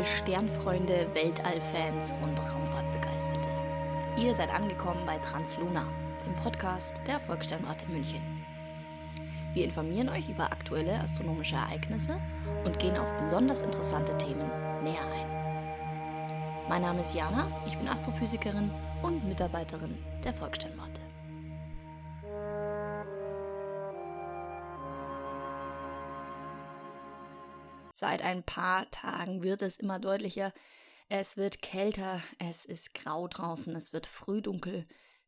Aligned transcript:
Liebe 0.00 0.12
Sternfreunde, 0.12 1.06
Weltallfans 1.12 2.14
und 2.22 2.40
Raumfahrtbegeisterte. 2.40 3.48
Ihr 4.16 4.34
seid 4.34 4.48
angekommen 4.48 5.04
bei 5.04 5.18
Transluna, 5.18 5.84
dem 6.24 6.34
Podcast 6.36 6.94
der 7.06 7.20
Volkssternwarte 7.20 7.84
München. 7.86 8.22
Wir 9.52 9.64
informieren 9.64 10.08
euch 10.08 10.30
über 10.30 10.44
aktuelle 10.44 10.98
astronomische 11.00 11.56
Ereignisse 11.56 12.18
und 12.64 12.78
gehen 12.78 12.96
auf 12.96 13.12
besonders 13.20 13.60
interessante 13.60 14.16
Themen 14.16 14.50
näher 14.82 15.04
ein. 15.04 16.66
Mein 16.70 16.80
Name 16.80 17.02
ist 17.02 17.14
Jana, 17.14 17.48
ich 17.66 17.76
bin 17.76 17.86
Astrophysikerin 17.86 18.70
und 19.02 19.28
Mitarbeiterin 19.28 19.98
der 20.24 20.32
Volkssternwarte. 20.32 20.99
Seit 28.00 28.22
ein 28.22 28.42
paar 28.42 28.90
Tagen 28.90 29.42
wird 29.42 29.60
es 29.60 29.76
immer 29.76 29.98
deutlicher. 29.98 30.54
Es 31.10 31.36
wird 31.36 31.60
kälter, 31.60 32.22
es 32.38 32.64
ist 32.64 32.94
grau 32.94 33.28
draußen, 33.28 33.76
es 33.76 33.92
wird 33.92 34.06
frühdunkel. 34.06 34.86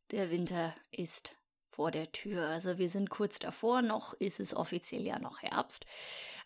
Der 0.09 0.31
Winter 0.31 0.73
ist 0.89 1.35
vor 1.69 1.91
der 1.91 2.11
Tür. 2.11 2.49
Also 2.49 2.79
wir 2.79 2.89
sind 2.89 3.11
kurz 3.11 3.37
davor, 3.37 3.83
noch 3.83 4.15
ist 4.15 4.39
es 4.39 4.55
offiziell 4.55 5.05
ja 5.05 5.19
noch 5.19 5.43
Herbst. 5.43 5.85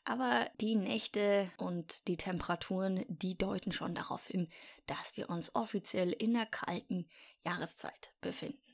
Aber 0.04 0.52
die 0.60 0.76
Nächte 0.76 1.50
und 1.60 2.06
die 2.10 2.18
Temperaturen, 2.18 3.06
die 3.08 3.38
deuten 3.38 3.72
schon 3.72 3.96
darauf 3.96 4.28
hin, 4.28 4.50
dass 4.86 5.16
wir 5.16 5.30
uns 5.30 5.56
offiziell 5.56 6.12
in 6.12 6.34
der 6.34 6.46
kalten 6.46 7.08
Jahreszeit 7.46 8.12
befinden. 8.20 8.67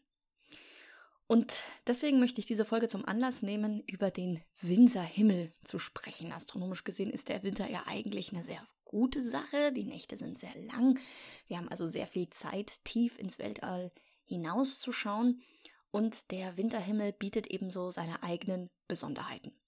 Und 1.33 1.63
deswegen 1.87 2.19
möchte 2.19 2.39
ich 2.41 2.45
diese 2.45 2.63
Folge 2.63 2.87
zum 2.87 3.05
Anlass 3.05 3.41
nehmen, 3.41 3.81
über 3.87 4.11
den 4.11 4.43
Winterhimmel 4.61 5.51
zu 5.63 5.79
sprechen. 5.79 6.31
Astronomisch 6.31 6.83
gesehen 6.83 7.09
ist 7.09 7.27
der 7.27 7.41
Winter 7.41 7.67
ja 7.67 7.81
eigentlich 7.87 8.31
eine 8.31 8.43
sehr 8.43 8.61
gute 8.85 9.23
Sache. 9.23 9.71
Die 9.71 9.83
Nächte 9.83 10.15
sind 10.15 10.37
sehr 10.37 10.53
lang. 10.55 10.99
Wir 11.47 11.57
haben 11.57 11.69
also 11.69 11.87
sehr 11.87 12.05
viel 12.05 12.29
Zeit, 12.29 12.73
tief 12.83 13.17
ins 13.17 13.39
Weltall 13.39 13.91
hinauszuschauen. 14.25 15.41
Und 15.89 16.29
der 16.29 16.55
Winterhimmel 16.55 17.13
bietet 17.13 17.47
ebenso 17.47 17.89
seine 17.89 18.21
eigenen 18.21 18.69
Besonderheiten. 18.87 19.59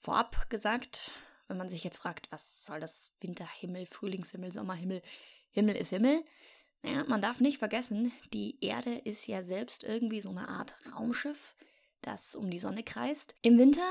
Vorab 0.00 0.50
gesagt, 0.50 1.12
wenn 1.48 1.56
man 1.56 1.70
sich 1.70 1.82
jetzt 1.82 1.96
fragt, 1.96 2.30
was 2.30 2.66
soll 2.66 2.78
das 2.78 3.14
Winterhimmel, 3.20 3.86
Frühlingshimmel, 3.86 4.52
Sommerhimmel, 4.52 5.00
Himmel 5.48 5.76
ist 5.76 5.88
Himmel, 5.88 6.22
naja, 6.82 7.04
man 7.06 7.22
darf 7.22 7.40
nicht 7.40 7.58
vergessen, 7.58 8.12
die 8.32 8.56
Erde 8.60 8.94
ist 8.94 9.26
ja 9.26 9.44
selbst 9.44 9.84
irgendwie 9.84 10.20
so 10.20 10.30
eine 10.30 10.48
Art 10.48 10.74
Raumschiff, 10.94 11.54
das 12.00 12.34
um 12.34 12.50
die 12.50 12.58
Sonne 12.58 12.82
kreist. 12.82 13.34
Im 13.42 13.58
Winter 13.58 13.86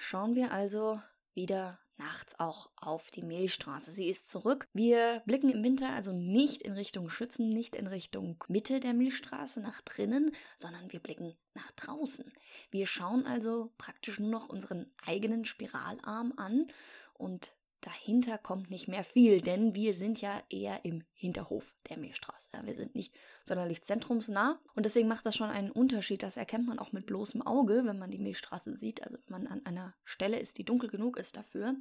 schauen 0.00 0.34
wir 0.34 0.52
also 0.52 1.00
wieder 1.34 1.78
nachts 1.98 2.38
auch 2.40 2.70
auf 2.76 3.10
die 3.10 3.22
Milchstraße. 3.22 3.92
Sie 3.92 4.08
ist 4.08 4.28
zurück. 4.28 4.66
Wir 4.72 5.22
blicken 5.24 5.50
im 5.50 5.62
Winter 5.62 5.90
also 5.90 6.12
nicht 6.12 6.62
in 6.62 6.72
Richtung 6.72 7.10
Schützen, 7.10 7.52
nicht 7.52 7.76
in 7.76 7.86
Richtung 7.86 8.42
Mitte 8.48 8.80
der 8.80 8.92
Milchstraße 8.92 9.60
nach 9.60 9.80
drinnen, 9.82 10.32
sondern 10.56 10.92
wir 10.92 11.00
blicken 11.00 11.36
nach 11.54 11.70
draußen. 11.72 12.32
Wir 12.70 12.86
schauen 12.86 13.26
also 13.26 13.72
praktisch 13.78 14.18
nur 14.18 14.30
noch 14.30 14.48
unseren 14.48 14.90
eigenen 15.06 15.44
Spiralarm 15.44 16.32
an 16.36 16.66
und 17.14 17.54
dahinter 17.82 18.38
kommt 18.38 18.70
nicht 18.70 18.88
mehr 18.88 19.04
viel, 19.04 19.40
denn 19.40 19.74
wir 19.74 19.92
sind 19.92 20.20
ja 20.20 20.42
eher 20.48 20.84
im 20.84 21.04
Hinterhof 21.12 21.74
der 21.90 21.98
Milchstraße. 21.98 22.50
Wir 22.64 22.74
sind 22.74 22.94
nicht 22.94 23.14
sonderlich 23.44 23.82
zentrumsnah 23.82 24.58
und 24.74 24.86
deswegen 24.86 25.08
macht 25.08 25.26
das 25.26 25.36
schon 25.36 25.50
einen 25.50 25.70
Unterschied. 25.70 26.22
Das 26.22 26.36
erkennt 26.36 26.66
man 26.66 26.78
auch 26.78 26.92
mit 26.92 27.06
bloßem 27.06 27.42
Auge, 27.42 27.82
wenn 27.84 27.98
man 27.98 28.10
die 28.10 28.18
Milchstraße 28.18 28.76
sieht. 28.76 29.02
Also 29.02 29.18
wenn 29.26 29.42
man 29.42 29.46
an 29.46 29.66
einer 29.66 29.94
Stelle 30.04 30.38
ist, 30.38 30.58
die 30.58 30.64
dunkel 30.64 30.88
genug 30.88 31.18
ist 31.18 31.36
dafür, 31.36 31.74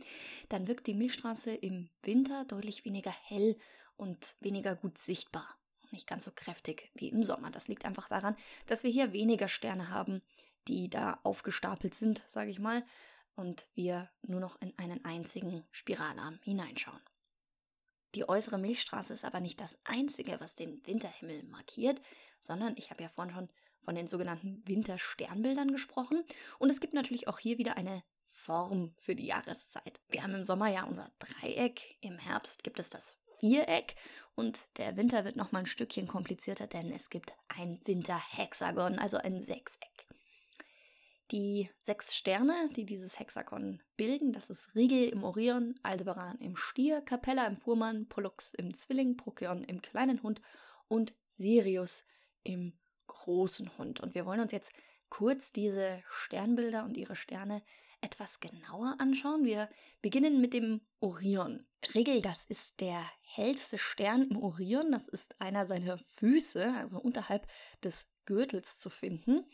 dann 0.50 0.68
wirkt 0.68 0.88
die 0.88 0.96
Milchstraße 0.96 1.54
im 1.54 1.90
Winter 2.04 2.46
deutlich 2.46 2.84
weniger 2.84 3.12
hell 3.12 3.56
und 3.96 4.36
weniger 4.40 4.76
gut 4.76 4.98
sichtbar. 4.98 5.48
Nicht 5.92 6.08
ganz 6.08 6.26
so 6.26 6.32
kräftig 6.34 6.90
wie 6.96 7.10
im 7.10 7.24
Sommer. 7.24 7.52
Das 7.52 7.68
liegt 7.68 7.86
einfach 7.86 8.10
daran, 8.10 8.36
dass 8.66 8.84
wir 8.84 8.92
hier 8.92 9.14
weniger 9.14 9.48
Sterne 9.48 9.90
haben, 9.90 10.22
die 10.68 10.90
da 10.90 11.20
aufgestapelt 11.24 11.94
sind, 11.94 12.24
sage 12.28 12.50
ich 12.50 12.60
mal, 12.60 12.84
und 13.36 13.68
wir 13.74 14.10
nur 14.22 14.40
noch 14.40 14.62
in 14.62 14.78
einen 14.78 15.04
einzigen 15.06 15.64
Spiralarm 15.72 16.40
hineinschauen. 16.44 17.02
Die 18.16 18.28
äußere 18.28 18.58
Milchstraße 18.58 19.14
ist 19.14 19.24
aber 19.24 19.40
nicht 19.40 19.60
das 19.62 19.80
Einzige, 19.86 20.40
was 20.40 20.56
den 20.56 20.86
Winterhimmel 20.86 21.44
markiert, 21.44 22.02
sondern 22.40 22.76
ich 22.78 22.92
habe 22.92 23.04
ja 23.04 23.10
vorhin 23.10 23.34
schon 23.34 23.50
von 23.82 23.96
den 23.96 24.08
sogenannten 24.08 24.62
Wintersternbildern 24.68 25.72
gesprochen. 25.72 26.24
Und 26.60 26.70
es 26.70 26.82
gibt 26.82 26.94
natürlich 26.94 27.28
auch 27.28 27.40
hier 27.40 27.58
wieder 27.58 27.78
eine 27.78 28.04
Form 28.26 28.94
für 29.00 29.16
die 29.16 29.26
Jahreszeit. 29.26 30.00
Wir 30.10 30.24
haben 30.24 30.36
im 30.36 30.46
Sommer 30.46 30.68
ja 30.68 30.84
unser 30.84 31.12
Dreieck, 31.20 31.98
im 32.02 32.18
Herbst 32.18 32.64
gibt 32.64 32.80
es 32.80 32.90
das 32.90 33.18
Viereck 33.40 33.96
und 34.36 34.60
der 34.78 34.98
Winter 34.98 35.26
wird 35.26 35.36
nochmal 35.36 35.64
ein 35.64 35.68
Stückchen 35.68 36.08
komplizierter, 36.08 36.68
denn 36.68 36.92
es 36.92 37.10
gibt 37.10 37.34
ein 37.48 37.80
Winterhexagon, 37.86 39.00
also 39.00 39.18
ein 39.18 39.42
Sechseck. 39.42 40.06
Die 41.32 41.70
sechs 41.82 42.14
Sterne, 42.14 42.70
die 42.76 42.86
dieses 42.86 43.18
Hexagon 43.18 43.82
bilden, 43.96 44.34
das 44.34 44.50
ist 44.50 44.76
Rigel 44.76 45.08
im 45.08 45.24
Orion, 45.24 45.80
Aldebaran 45.82 46.38
im 46.40 46.58
Stier, 46.58 47.02
Capella 47.02 47.48
im 47.48 47.56
Fuhrmann, 47.56 48.08
Pollux 48.10 48.54
im 48.54 48.76
Zwilling, 48.76 49.16
Procyon 49.16 49.64
im 49.64 49.82
kleinen 49.82 50.22
Hund 50.24 50.42
und 50.90 51.14
Sirius 51.30 52.04
im 52.44 52.74
großen 53.08 53.78
Hund. 53.78 54.02
Und 54.02 54.14
wir 54.14 54.26
wollen 54.26 54.42
uns 54.42 54.52
jetzt 54.52 54.74
kurz 55.10 55.54
diese 55.54 56.04
Sternbilder 56.10 56.84
und 56.84 56.98
ihre 56.98 57.16
Sterne 57.16 57.62
etwas 58.02 58.40
genauer 58.42 58.96
anschauen. 59.00 59.46
Wir 59.46 59.70
beginnen 60.02 60.42
mit 60.42 60.54
dem 60.54 60.82
Orion. 61.00 61.66
Rigel, 61.94 62.22
das 62.22 62.46
ist 62.46 62.82
der 62.82 63.04
hellste 63.22 63.78
Stern 63.78 64.28
im 64.30 64.38
Orion. 64.44 64.92
Das 64.92 65.08
ist 65.08 65.40
einer 65.40 65.66
seiner 65.66 65.98
Füße, 65.98 66.74
also 66.78 67.00
unterhalb 67.00 67.48
des 67.84 68.10
Gürtels 68.26 68.80
zu 68.80 68.90
finden. 68.90 69.46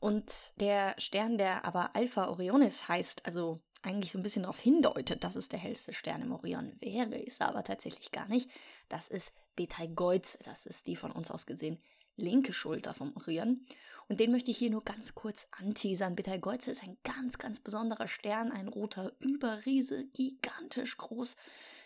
Und 0.00 0.52
der 0.56 0.94
Stern, 0.98 1.38
der 1.38 1.64
aber 1.64 1.94
Alpha 1.94 2.28
Orionis 2.28 2.88
heißt, 2.88 3.26
also 3.26 3.60
eigentlich 3.82 4.12
so 4.12 4.18
ein 4.18 4.22
bisschen 4.22 4.42
darauf 4.42 4.58
hindeutet, 4.58 5.24
dass 5.24 5.36
es 5.36 5.48
der 5.48 5.58
hellste 5.58 5.92
Stern 5.92 6.22
im 6.22 6.32
Orion 6.32 6.76
wäre, 6.80 7.16
ist 7.18 7.40
er 7.40 7.48
aber 7.48 7.64
tatsächlich 7.64 8.10
gar 8.10 8.28
nicht. 8.28 8.50
Das 8.88 9.08
ist 9.08 9.32
Betelgeuse, 9.56 10.38
das 10.44 10.66
ist 10.66 10.86
die 10.86 10.96
von 10.96 11.12
uns 11.12 11.30
aus 11.30 11.46
gesehen 11.46 11.78
linke 12.20 12.52
Schulter 12.52 12.94
vom 12.94 13.16
Orion. 13.16 13.66
Und 14.08 14.20
den 14.20 14.32
möchte 14.32 14.50
ich 14.50 14.58
hier 14.58 14.70
nur 14.70 14.84
ganz 14.84 15.14
kurz 15.14 15.46
anteasern. 15.52 16.16
Betelgeuse 16.16 16.70
ist 16.70 16.82
ein 16.82 16.98
ganz, 17.04 17.38
ganz 17.38 17.60
besonderer 17.60 18.08
Stern, 18.08 18.52
ein 18.52 18.68
roter 18.68 19.12
Überriese, 19.20 20.06
gigantisch 20.08 20.96
groß, 20.96 21.36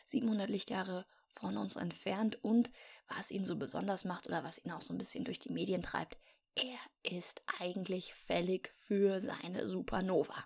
700 0.06 0.48
Lichtjahre 0.48 1.06
von 1.32 1.56
uns 1.56 1.76
entfernt. 1.76 2.42
Und 2.42 2.70
was 3.08 3.30
ihn 3.30 3.44
so 3.44 3.56
besonders 3.56 4.04
macht 4.04 4.26
oder 4.26 4.44
was 4.44 4.64
ihn 4.64 4.72
auch 4.72 4.80
so 4.80 4.94
ein 4.94 4.98
bisschen 4.98 5.24
durch 5.24 5.38
die 5.38 5.52
Medien 5.52 5.82
treibt, 5.82 6.18
er 6.56 6.78
ist 7.02 7.42
eigentlich 7.60 8.14
fällig 8.14 8.72
für 8.76 9.20
seine 9.20 9.68
Supernova. 9.68 10.44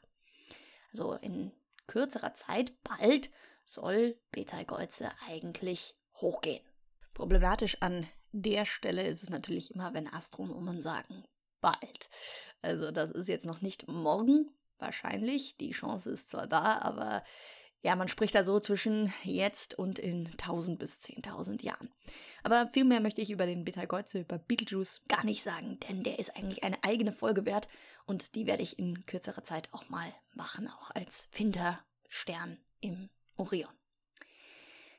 Also 0.92 1.14
in 1.14 1.52
kürzerer 1.86 2.34
Zeit, 2.34 2.72
bald, 2.82 3.30
soll 3.64 4.18
Betelgeuse 4.30 5.10
eigentlich 5.28 5.94
hochgehen. 6.14 6.64
Problematisch 7.14 7.76
an 7.80 8.06
der 8.32 8.64
Stelle 8.64 9.06
ist 9.06 9.22
es 9.22 9.30
natürlich 9.30 9.74
immer, 9.74 9.94
wenn 9.94 10.12
Astronomen 10.12 10.80
sagen, 10.80 11.24
bald. 11.60 12.08
Also 12.62 12.91
das 12.91 13.10
ist 13.10 13.28
jetzt 13.28 13.47
noch 13.47 13.60
nicht 13.60 13.88
morgen, 13.88 14.50
wahrscheinlich. 14.78 15.56
Die 15.56 15.72
Chance 15.72 16.10
ist 16.10 16.30
zwar 16.30 16.47
da, 16.47 16.78
aber 16.78 17.24
ja, 17.83 17.94
man 17.94 18.09
spricht 18.09 18.34
da 18.34 18.44
so 18.44 18.59
zwischen 18.59 19.12
jetzt 19.22 19.78
und 19.78 19.98
in 19.98 20.27
1000 20.27 20.78
bis 20.78 20.98
10.000 20.98 21.65
Jahren. 21.65 21.91
Aber 22.42 22.66
viel 22.69 22.84
mehr 22.84 23.01
möchte 23.01 23.21
ich 23.21 23.30
über 23.30 23.47
den 23.47 23.65
Betelgeuse, 23.65 24.21
über 24.21 24.39
Betelgeuse 24.39 25.01
gar 25.09 25.25
nicht 25.25 25.42
sagen, 25.42 25.78
denn 25.89 26.03
der 26.03 26.19
ist 26.19 26.36
eigentlich 26.36 26.65
eine 26.65 26.83
eigene 26.83 27.13
Folge 27.13 27.47
wert 27.47 27.69
und 28.07 28.34
die 28.34 28.47
werde 28.47 28.63
ich 28.63 28.78
in 28.78 29.07
kürzerer 29.07 29.45
Zeit 29.45 29.69
auch 29.72 29.89
mal 29.89 30.13
machen, 30.34 30.69
auch 30.69 30.91
als 30.95 31.28
Winterstern 31.33 32.59
im 32.80 33.10
Orion. 33.36 33.71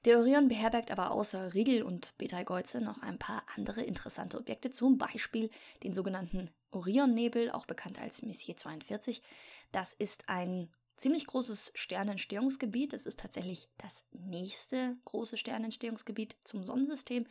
Der 0.05 0.17
Orion 0.17 0.47
beherbergt 0.47 0.91
aber 0.91 1.11
außer 1.11 1.53
Riegel 1.53 1.83
und 1.83 2.17
Betelgeuse 2.17 2.79
noch 2.79 3.01
ein 3.01 3.19
paar 3.19 3.43
andere 3.57 3.81
interessante 3.81 4.37
Objekte, 4.37 4.71
zum 4.71 4.97
Beispiel 4.97 5.49
den 5.83 5.93
sogenannten 5.93 6.49
Orionnebel, 6.71 7.51
auch 7.51 7.65
bekannt 7.65 7.99
als 7.99 8.21
Messier 8.21 8.55
42. 8.55 9.21
Das 9.73 9.93
ist 9.93 10.29
ein 10.29 10.69
ziemlich 10.99 11.25
großes 11.27 11.71
Sternentstehungsgebiet. 11.75 12.93
Es 12.93 13.05
ist 13.05 13.19
tatsächlich 13.19 13.69
das 13.77 14.05
nächste 14.11 14.97
große 15.05 15.37
Sternentstehungsgebiet 15.37 16.35
zum 16.43 16.63
Sonnensystem 16.63 17.25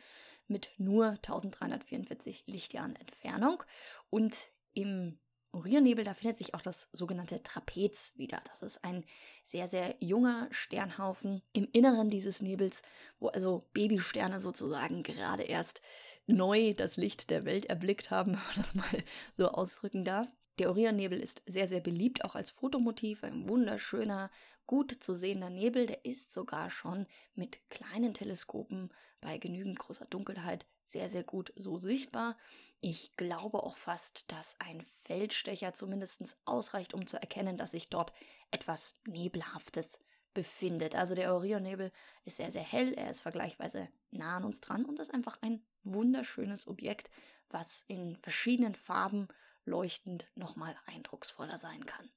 mit 0.47 0.71
nur 0.77 1.09
1344 1.09 2.43
Lichtjahren 2.47 2.95
Entfernung. 2.95 3.63
Und 4.09 4.49
im 4.73 5.19
Orionnebel, 5.51 6.03
da 6.03 6.13
findet 6.13 6.37
sich 6.37 6.53
auch 6.53 6.61
das 6.61 6.89
sogenannte 6.93 7.41
Trapez 7.41 8.13
wieder. 8.17 8.41
Das 8.49 8.61
ist 8.61 8.83
ein 8.83 9.03
sehr, 9.45 9.67
sehr 9.67 9.95
junger 9.99 10.47
Sternhaufen 10.51 11.41
im 11.53 11.67
Inneren 11.71 12.09
dieses 12.09 12.41
Nebels, 12.41 12.81
wo 13.19 13.29
also 13.29 13.67
Babysterne 13.73 14.41
sozusagen 14.41 15.01
gerade 15.03 15.43
erst 15.43 15.81
neu 16.27 16.73
das 16.75 16.97
Licht 16.97 17.29
der 17.31 17.45
Welt 17.45 17.65
erblickt 17.65 18.11
haben, 18.11 18.33
wenn 18.33 18.41
man 18.41 18.55
das 18.57 18.75
mal 18.75 19.03
so 19.35 19.49
ausdrücken 19.49 20.05
darf. 20.05 20.27
Der 20.59 20.69
Orionnebel 20.69 21.19
ist 21.19 21.41
sehr, 21.45 21.69
sehr 21.69 21.79
beliebt, 21.79 22.25
auch 22.25 22.35
als 22.35 22.51
Fotomotiv, 22.51 23.23
ein 23.23 23.47
wunderschöner, 23.47 24.29
gut 24.67 24.91
zu 24.99 25.15
sehender 25.15 25.49
Nebel, 25.49 25.87
der 25.87 26.03
ist 26.05 26.33
sogar 26.33 26.69
schon 26.69 27.07
mit 27.33 27.57
kleinen 27.69 28.13
Teleskopen 28.13 28.89
bei 29.21 29.37
genügend 29.37 29.79
großer 29.79 30.05
Dunkelheit 30.05 30.65
sehr, 30.83 31.09
sehr 31.09 31.23
gut 31.23 31.53
so 31.55 31.77
sichtbar. 31.77 32.37
Ich 32.81 33.15
glaube 33.15 33.63
auch 33.63 33.77
fast, 33.77 34.25
dass 34.31 34.55
ein 34.59 34.81
Feldstecher 35.05 35.73
zumindest 35.73 36.35
ausreicht, 36.45 36.93
um 36.93 37.07
zu 37.07 37.17
erkennen, 37.17 37.57
dass 37.57 37.71
sich 37.71 37.89
dort 37.89 38.11
etwas 38.51 38.93
Nebelhaftes 39.07 39.99
befindet. 40.33 40.95
Also 40.95 41.15
der 41.15 41.33
Orionnebel 41.33 41.91
ist 42.25 42.37
sehr, 42.37 42.51
sehr 42.51 42.63
hell, 42.63 42.93
er 42.93 43.09
ist 43.09 43.21
vergleichsweise 43.21 43.87
nah 44.11 44.37
an 44.37 44.43
uns 44.43 44.61
dran 44.61 44.85
und 44.85 44.99
ist 44.99 45.13
einfach 45.13 45.41
ein 45.41 45.63
wunderschönes 45.83 46.67
Objekt, 46.67 47.09
was 47.49 47.85
in 47.87 48.17
verschiedenen 48.17 48.75
Farben 48.75 49.27
leuchtend 49.69 50.27
nochmal 50.35 50.75
eindrucksvoller 50.85 51.57
sein 51.57 51.85
kann. 51.85 52.09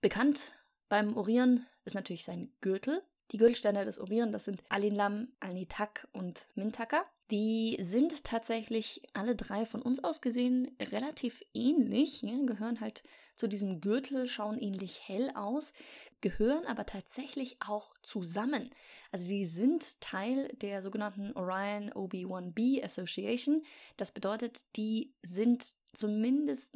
Bekannt 0.00 0.52
beim 0.88 1.16
Orion 1.16 1.66
ist 1.84 1.94
natürlich 1.94 2.24
sein 2.24 2.52
Gürtel. 2.60 3.02
Die 3.30 3.38
Gürtelsterne 3.38 3.84
des 3.84 3.98
Orion, 3.98 4.30
das 4.30 4.44
sind 4.44 4.62
Alinlam, 4.68 5.28
Alnitak 5.40 6.06
und 6.12 6.46
Mintaka. 6.54 7.04
Die 7.30 7.78
sind 7.80 8.24
tatsächlich 8.24 9.02
alle 9.14 9.34
drei 9.34 9.64
von 9.64 9.80
uns 9.80 10.04
aus 10.04 10.20
gesehen 10.20 10.76
relativ 10.92 11.42
ähnlich, 11.54 12.20
ja, 12.20 12.36
gehören 12.44 12.80
halt 12.80 13.02
zu 13.36 13.46
diesem 13.46 13.80
Gürtel, 13.80 14.28
schauen 14.28 14.58
ähnlich 14.60 15.08
hell 15.08 15.30
aus, 15.34 15.72
gehören 16.20 16.66
aber 16.66 16.84
tatsächlich 16.84 17.56
auch 17.66 17.94
zusammen. 18.02 18.68
Also 19.12 19.28
die 19.28 19.46
sind 19.46 19.98
Teil 20.02 20.48
der 20.60 20.82
sogenannten 20.82 21.32
Orion 21.32 21.90
OB1b 21.90 22.84
Association. 22.84 23.62
Das 23.96 24.12
bedeutet, 24.12 24.60
die 24.76 25.14
sind 25.22 25.74
zumindest 25.92 26.74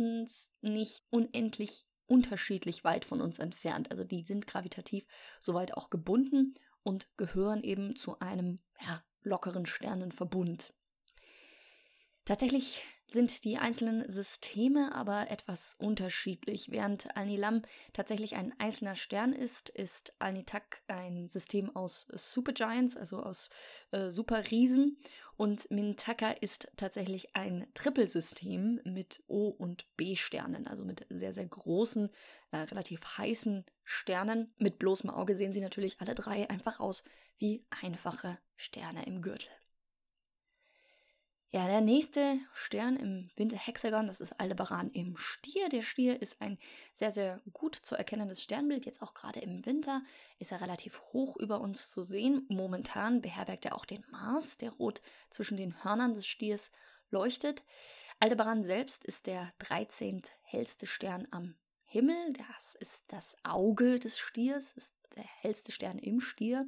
nicht 0.60 1.04
unendlich 1.10 1.86
unterschiedlich 2.06 2.84
weit 2.84 3.04
von 3.04 3.20
uns 3.20 3.38
entfernt. 3.38 3.90
Also 3.90 4.04
die 4.04 4.22
sind 4.24 4.46
gravitativ 4.46 5.06
soweit 5.40 5.74
auch 5.74 5.90
gebunden 5.90 6.54
und 6.82 7.08
gehören 7.16 7.62
eben 7.62 7.96
zu 7.96 8.18
einem 8.20 8.60
ja, 8.80 9.02
lockeren 9.22 9.66
Sternenverbund. 9.66 10.74
Tatsächlich 12.26 12.82
sind 13.08 13.44
die 13.44 13.56
einzelnen 13.56 14.10
Systeme 14.10 14.92
aber 14.92 15.30
etwas 15.30 15.76
unterschiedlich. 15.78 16.72
Während 16.72 17.16
Alnilam 17.16 17.62
tatsächlich 17.92 18.34
ein 18.34 18.52
einzelner 18.58 18.96
Stern 18.96 19.32
ist, 19.32 19.68
ist 19.68 20.12
Alnitak 20.18 20.82
ein 20.88 21.28
System 21.28 21.74
aus 21.74 22.08
Supergiants, 22.12 22.96
also 22.96 23.22
aus 23.22 23.48
äh, 23.92 24.10
Superriesen. 24.10 24.98
Und 25.36 25.70
Mintaka 25.70 26.32
ist 26.32 26.68
tatsächlich 26.76 27.36
ein 27.36 27.68
Trippelsystem 27.74 28.80
mit 28.84 29.22
O- 29.28 29.50
und 29.50 29.86
B-Sternen, 29.96 30.66
also 30.66 30.84
mit 30.84 31.06
sehr, 31.08 31.32
sehr 31.32 31.46
großen, 31.46 32.10
äh, 32.50 32.56
relativ 32.56 33.18
heißen 33.18 33.64
Sternen. 33.84 34.52
Mit 34.58 34.80
bloßem 34.80 35.10
Auge 35.10 35.36
sehen 35.36 35.52
sie 35.52 35.60
natürlich 35.60 36.00
alle 36.00 36.16
drei 36.16 36.50
einfach 36.50 36.80
aus 36.80 37.04
wie 37.38 37.64
einfache 37.82 38.36
Sterne 38.56 39.06
im 39.06 39.22
Gürtel. 39.22 39.52
Ja, 41.50 41.66
der 41.68 41.80
nächste 41.80 42.40
Stern 42.54 42.96
im 42.96 43.30
Winterhexagon, 43.36 44.08
das 44.08 44.20
ist 44.20 44.40
Aldebaran 44.40 44.90
im 44.90 45.16
Stier. 45.16 45.68
Der 45.68 45.82
Stier 45.82 46.20
ist 46.20 46.42
ein 46.42 46.58
sehr, 46.92 47.12
sehr 47.12 47.40
gut 47.52 47.76
zu 47.76 47.94
erkennendes 47.94 48.42
Sternbild. 48.42 48.84
Jetzt 48.84 49.00
auch 49.00 49.14
gerade 49.14 49.40
im 49.40 49.64
Winter 49.64 50.02
ist 50.40 50.50
er 50.50 50.60
relativ 50.60 51.00
hoch 51.12 51.36
über 51.36 51.60
uns 51.60 51.88
zu 51.90 52.02
sehen. 52.02 52.44
Momentan 52.48 53.22
beherbergt 53.22 53.64
er 53.64 53.76
auch 53.76 53.84
den 53.84 54.04
Mars, 54.10 54.58
der 54.58 54.72
rot 54.72 55.02
zwischen 55.30 55.56
den 55.56 55.84
Hörnern 55.84 56.14
des 56.14 56.26
Stiers 56.26 56.72
leuchtet. 57.10 57.62
Aldebaran 58.18 58.64
selbst 58.64 59.04
ist 59.04 59.28
der 59.28 59.52
13. 59.60 60.22
hellste 60.42 60.86
Stern 60.86 61.28
am 61.30 61.54
Himmel. 61.84 62.32
Das 62.32 62.74
ist 62.74 63.04
das 63.12 63.36
Auge 63.44 64.00
des 64.00 64.18
Stiers, 64.18 64.72
ist 64.72 64.94
der 65.14 65.24
hellste 65.24 65.70
Stern 65.70 65.98
im 65.98 66.20
Stier 66.20 66.66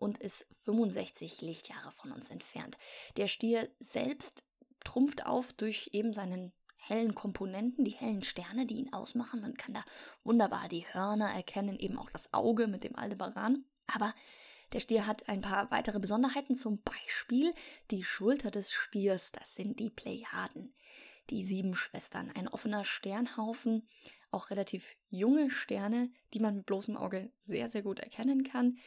und 0.00 0.18
ist 0.18 0.46
65 0.64 1.40
Lichtjahre 1.42 1.92
von 1.92 2.10
uns 2.10 2.30
entfernt. 2.30 2.76
Der 3.16 3.28
Stier 3.28 3.70
selbst 3.78 4.42
trumpft 4.82 5.26
auf 5.26 5.52
durch 5.52 5.90
eben 5.92 6.12
seinen 6.12 6.52
hellen 6.78 7.14
Komponenten, 7.14 7.84
die 7.84 7.92
hellen 7.92 8.22
Sterne, 8.22 8.66
die 8.66 8.74
ihn 8.74 8.92
ausmachen. 8.92 9.40
Man 9.40 9.54
kann 9.56 9.74
da 9.74 9.84
wunderbar 10.24 10.68
die 10.68 10.86
Hörner 10.92 11.30
erkennen, 11.30 11.78
eben 11.78 11.98
auch 11.98 12.10
das 12.10 12.32
Auge 12.32 12.66
mit 12.66 12.82
dem 12.82 12.96
Aldebaran. 12.96 13.64
Aber 13.86 14.14
der 14.72 14.80
Stier 14.80 15.06
hat 15.06 15.28
ein 15.28 15.40
paar 15.40 15.70
weitere 15.70 16.00
Besonderheiten, 16.00 16.54
zum 16.54 16.82
Beispiel 16.82 17.52
die 17.90 18.02
Schulter 18.02 18.50
des 18.50 18.72
Stiers, 18.72 19.32
das 19.32 19.54
sind 19.54 19.78
die 19.80 19.90
Plejaden, 19.90 20.74
die 21.28 21.44
sieben 21.44 21.74
Schwestern, 21.74 22.30
ein 22.36 22.48
offener 22.48 22.84
Sternhaufen, 22.84 23.88
auch 24.30 24.50
relativ 24.50 24.94
junge 25.08 25.50
Sterne, 25.50 26.10
die 26.32 26.38
man 26.38 26.56
mit 26.56 26.66
bloßem 26.66 26.96
Auge 26.96 27.32
sehr, 27.40 27.68
sehr 27.68 27.82
gut 27.82 28.00
erkennen 28.00 28.44
kann. 28.44 28.78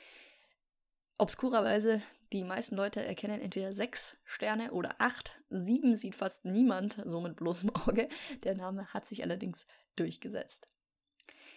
Obskurerweise, 1.17 2.01
die 2.31 2.43
meisten 2.43 2.75
Leute 2.75 3.05
erkennen 3.05 3.39
entweder 3.39 3.73
sechs 3.73 4.17
Sterne 4.25 4.71
oder 4.71 4.95
acht. 4.97 5.39
Sieben 5.49 5.95
sieht 5.95 6.15
fast 6.15 6.45
niemand, 6.45 6.97
so 7.05 7.21
mit 7.21 7.35
bloßem 7.35 7.69
Auge. 7.87 8.09
Der 8.43 8.55
Name 8.55 8.87
hat 8.93 9.05
sich 9.05 9.23
allerdings 9.23 9.67
durchgesetzt. 9.95 10.67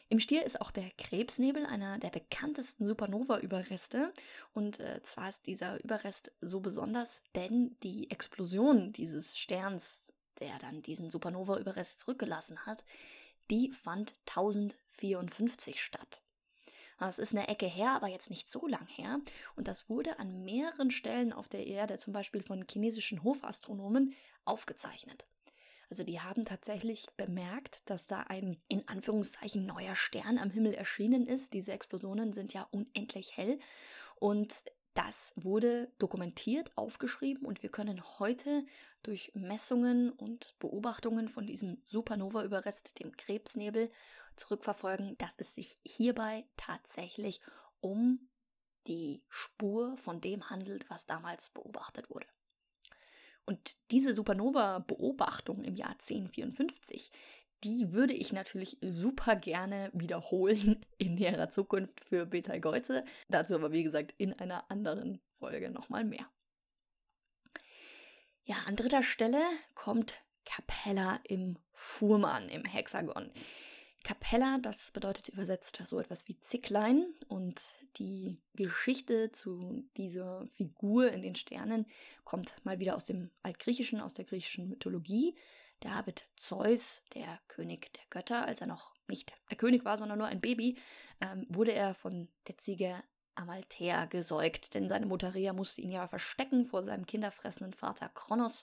Im 0.09 0.21
Stier 0.21 0.45
ist 0.45 0.61
auch 0.61 0.71
der 0.71 0.91
Krebsnebel 0.99 1.67
einer 1.67 1.99
der 1.99 2.11
bekanntesten 2.11 2.87
Supernova-Überreste. 2.87 4.13
Und 4.53 4.79
äh, 4.79 5.03
zwar 5.03 5.31
ist 5.31 5.47
dieser 5.47 5.83
Überrest 5.83 6.31
so 6.41 6.61
besonders, 6.61 7.23
denn 7.35 7.77
die 7.83 8.11
Explosion 8.11 8.93
dieses 8.93 9.37
Sterns, 9.37 10.13
der 10.39 10.57
dann 10.61 10.83
diesen 10.83 11.11
Supernova-Überrest 11.11 11.99
zurückgelassen 12.01 12.67
hat, 12.67 12.85
die 13.51 13.73
fand 13.73 14.15
1054 14.29 15.83
statt. 15.83 16.21
Es 16.99 17.19
ist 17.19 17.35
eine 17.35 17.49
Ecke 17.49 17.67
her, 17.67 17.91
aber 17.91 18.09
jetzt 18.09 18.31
nicht 18.31 18.51
so 18.51 18.67
lang 18.67 18.87
her. 18.87 19.21
Und 19.55 19.69
das 19.69 19.89
wurde 19.89 20.19
an 20.19 20.45
mehreren 20.45 20.91
Stellen 20.91 21.33
auf 21.33 21.49
der 21.49 21.67
Erde, 21.67 21.99
zum 21.99 22.13
Beispiel 22.13 22.43
von 22.43 22.65
chinesischen 22.71 23.23
Hofastronomen, 23.23 24.15
aufgezeichnet. 24.45 25.27
Also 25.89 26.03
die 26.03 26.21
haben 26.21 26.45
tatsächlich 26.45 27.07
bemerkt, 27.17 27.81
dass 27.87 28.07
da 28.07 28.23
ein 28.23 28.61
in 28.69 28.89
Anführungszeichen 28.89 29.67
neuer 29.67 29.95
Stern 29.95 30.39
am 30.39 30.51
Himmel 30.51 30.75
erschienen 30.75 31.27
ist. 31.27 31.53
Diese 31.53 31.73
Explosionen 31.73 32.33
sind 32.33 32.53
ja 32.55 32.67
unendlich 32.73 33.37
hell 33.37 33.59
und 34.17 34.53
das 34.95 35.35
wurde 35.37 35.93
dokumentiert, 35.99 36.73
aufgeschrieben 36.75 37.47
und 37.47 37.63
wir 37.63 37.71
können 37.71 38.03
heute 38.19 38.65
durch 39.03 39.31
Messungen 39.35 40.11
und 40.11 40.59
Beobachtungen 40.59 41.29
von 41.29 41.47
diesem 41.47 41.83
Supernova-Überrest, 41.85 42.99
dem 42.99 43.15
Krebsnebel, 43.15 43.91
zurückverfolgen, 44.37 45.17
dass 45.19 45.35
es 45.39 45.55
sich 45.55 45.79
hierbei 45.85 46.45
tatsächlich 46.57 47.41
um 47.81 48.29
die 48.87 49.25
Spur 49.29 49.97
von 49.99 50.21
dem 50.21 50.49
handelt, 50.51 50.89
was 50.91 51.07
damals 51.07 51.51
beobachtet 51.51 52.09
wurde. 52.11 52.27
Und 53.45 53.77
diese 53.91 54.15
Supernova-Beobachtung 54.15 55.63
im 55.63 55.77
Jahr 55.77 55.93
1054, 55.93 57.11
die 57.65 57.93
würde 57.93 58.15
ich 58.15 58.33
natürlich 58.33 58.79
super 58.83 59.37
gerne 59.37 59.91
wiederholen 59.93 60.85
in 60.99 61.15
näherer 61.15 61.49
Zukunft 61.49 62.05
für 62.05 62.27
Beta 62.27 62.59
Geuze. 62.59 63.05
Dazu 63.29 63.55
aber, 63.55 63.73
wie 63.73 63.85
gesagt, 63.85 64.15
in 64.19 64.33
einer 64.33 64.71
anderen 64.71 65.21
Folge 65.39 65.71
nochmal 65.71 66.05
mehr. 66.05 66.29
Ja, 68.45 68.57
an 68.67 68.77
dritter 68.77 69.03
Stelle 69.03 69.43
kommt 69.75 70.23
Capella 70.45 71.21
im 71.25 71.59
Fuhrmann 71.73 72.49
im 72.49 72.65
Hexagon. 72.65 73.33
Capella, 74.07 74.59
das 74.63 74.93
bedeutet 74.93 75.31
übersetzt 75.31 75.83
so 75.85 75.99
etwas 75.99 76.29
wie 76.29 76.39
Zicklein. 76.39 77.13
Und 77.27 77.75
die 77.97 78.39
Geschichte 78.55 79.33
zu 79.33 79.83
dieser 79.97 80.47
Figur 80.53 81.11
in 81.11 81.23
den 81.23 81.35
Sternen 81.35 81.87
kommt 82.23 82.55
mal 82.65 82.79
wieder 82.79 82.95
aus 82.95 83.07
dem 83.07 83.33
Altgriechischen, 83.43 84.01
aus 84.01 84.15
der 84.15 84.25
griechischen 84.25 84.69
Mythologie. 84.69 85.35
Da 85.81 86.07
wird 86.07 86.29
Zeus, 86.37 87.03
der 87.17 87.41
König 87.49 87.93
der 87.95 88.05
Götter, 88.11 88.47
als 88.47 88.61
er 88.61 88.69
noch 88.69 88.95
nicht 89.09 89.33
der 89.51 89.57
König 89.57 89.85
war, 89.85 89.99
sondern 89.99 90.19
nur 90.19 90.29
ein 90.29 90.41
Baby, 90.41 90.79
ähm, 91.21 91.45
wurde 91.49 91.73
er 91.73 91.97
von 91.97 92.29
der 92.47 92.59
Ziege 92.59 93.03
Amalthea 93.35 94.05
gesäugt, 94.05 94.75
denn 94.75 94.89
seine 94.89 95.07
Mutter 95.07 95.35
Rhea 95.35 95.53
musste 95.53 95.81
ihn 95.81 95.91
ja 95.91 96.07
verstecken 96.07 96.65
vor 96.65 96.85
seinem 96.85 97.07
kinderfressenden 97.07 97.75
Vater 97.75 98.09
Kronos 98.11 98.63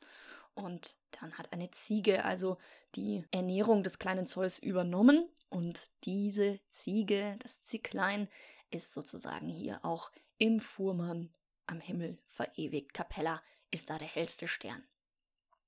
und 0.56 0.96
dann 1.12 1.38
hat 1.38 1.52
eine 1.54 1.72
Ziege 1.72 2.26
also 2.26 2.58
die 2.96 3.24
Ernährung 3.32 3.84
des 3.84 4.00
kleinen 4.00 4.28
Zeus 4.28 4.60
übernommen. 4.60 5.30
Und 5.50 5.90
diese 6.04 6.60
Ziege, 6.70 7.38
das 7.40 7.62
Zicklein, 7.64 8.28
ist 8.72 8.94
sozusagen 8.94 9.50
hier 9.50 9.84
auch 9.86 10.12
im 10.38 10.60
Fuhrmann 10.60 11.34
am 11.68 11.80
Himmel 11.80 12.18
verewigt. 12.28 12.94
Capella 12.94 13.42
ist 13.72 13.90
da 13.90 13.98
der 13.98 14.08
hellste 14.08 14.48
Stern. 14.48 14.86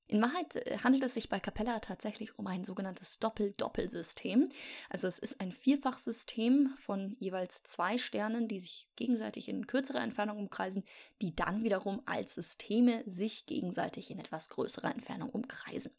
In 0.08 0.22
Wahrheit 0.22 0.56
äh, 0.56 0.78
handelt 0.84 1.04
es 1.04 1.16
sich 1.16 1.30
bei 1.30 1.40
Capella 1.40 1.80
tatsächlich 1.80 2.38
um 2.38 2.46
ein 2.48 2.64
sogenanntes 2.64 3.20
Doppel-Doppel-System. 3.20 4.50
Also 4.90 5.08
es 5.08 5.18
ist 5.18 5.42
ein 5.42 5.52
Vierfachsystem 5.52 6.76
von 6.78 7.16
jeweils 7.20 7.64
zwei 7.64 7.98
Sternen, 7.98 8.48
die 8.48 8.60
sich 8.60 8.88
gegenseitig 8.96 9.50
in 9.50 9.66
kürzerer 9.66 10.02
Entfernung 10.02 10.38
umkreisen, 10.38 10.84
die 11.22 11.36
dann 11.36 11.64
wiederum 11.64 12.02
als 12.06 12.36
Systeme 12.36 13.04
sich 13.08 13.46
gegenseitig 13.48 14.12
in 14.12 14.20
etwas 14.20 14.50
größerer 14.50 14.92
Entfernung 14.92 15.30
umkreisen. 15.30 15.92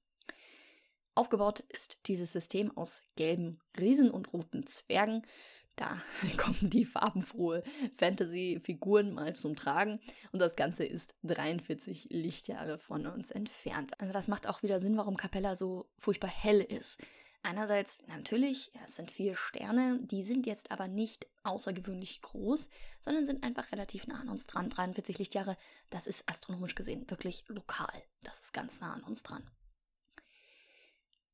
Aufgebaut 1.17 1.61
ist 1.71 1.99
dieses 2.07 2.31
System 2.31 2.77
aus 2.77 3.03
gelben 3.17 3.59
Riesen 3.79 4.11
und 4.11 4.35
roten 4.35 4.67
Zwergen. 4.67 5.27
Da 5.77 6.01
kommen 6.37 6.71
die 6.71 6.85
farbenfrohe 6.85 7.63
Fantasy-Figuren 7.95 9.13
mal 9.13 9.37
zum 9.37 9.55
Tragen 9.57 10.01
und 10.33 10.41
das 10.41 10.57
Ganze 10.57 10.85
ist 10.85 11.15
43 11.25 12.09
Lichtjahre 12.11 12.79
von 12.79 13.07
uns 13.07 13.31
entfernt. 13.31 14.01
Also 14.01 14.13
das 14.13 14.27
macht 14.27 14.49
auch 14.49 14.63
wieder 14.63 14.81
Sinn, 14.81 14.97
warum 14.97 15.17
Capella 15.17 15.55
so 15.55 15.89
furchtbar 15.99 16.31
hell 16.31 16.61
ist. 16.61 16.99
Einerseits 17.43 18.03
natürlich, 18.09 18.73
es 18.85 18.97
sind 18.97 19.13
vier 19.13 19.37
Sterne, 19.37 20.01
die 20.03 20.25
sind 20.25 20.47
jetzt 20.47 20.73
aber 20.73 20.89
nicht 20.89 21.29
außergewöhnlich 21.45 22.21
groß, 22.23 22.69
sondern 23.01 23.25
sind 23.25 23.45
einfach 23.45 23.71
relativ 23.71 24.09
nah 24.09 24.19
an 24.19 24.29
uns 24.29 24.49
dran. 24.49 24.69
43 24.69 25.19
Lichtjahre, 25.19 25.57
das 25.91 26.09
ist 26.09 26.29
astronomisch 26.29 26.75
gesehen 26.75 27.09
wirklich 27.09 27.45
lokal. 27.47 28.03
Das 28.25 28.41
ist 28.41 28.53
ganz 28.53 28.81
nah 28.81 28.95
an 28.95 29.05
uns 29.05 29.23
dran. 29.23 29.49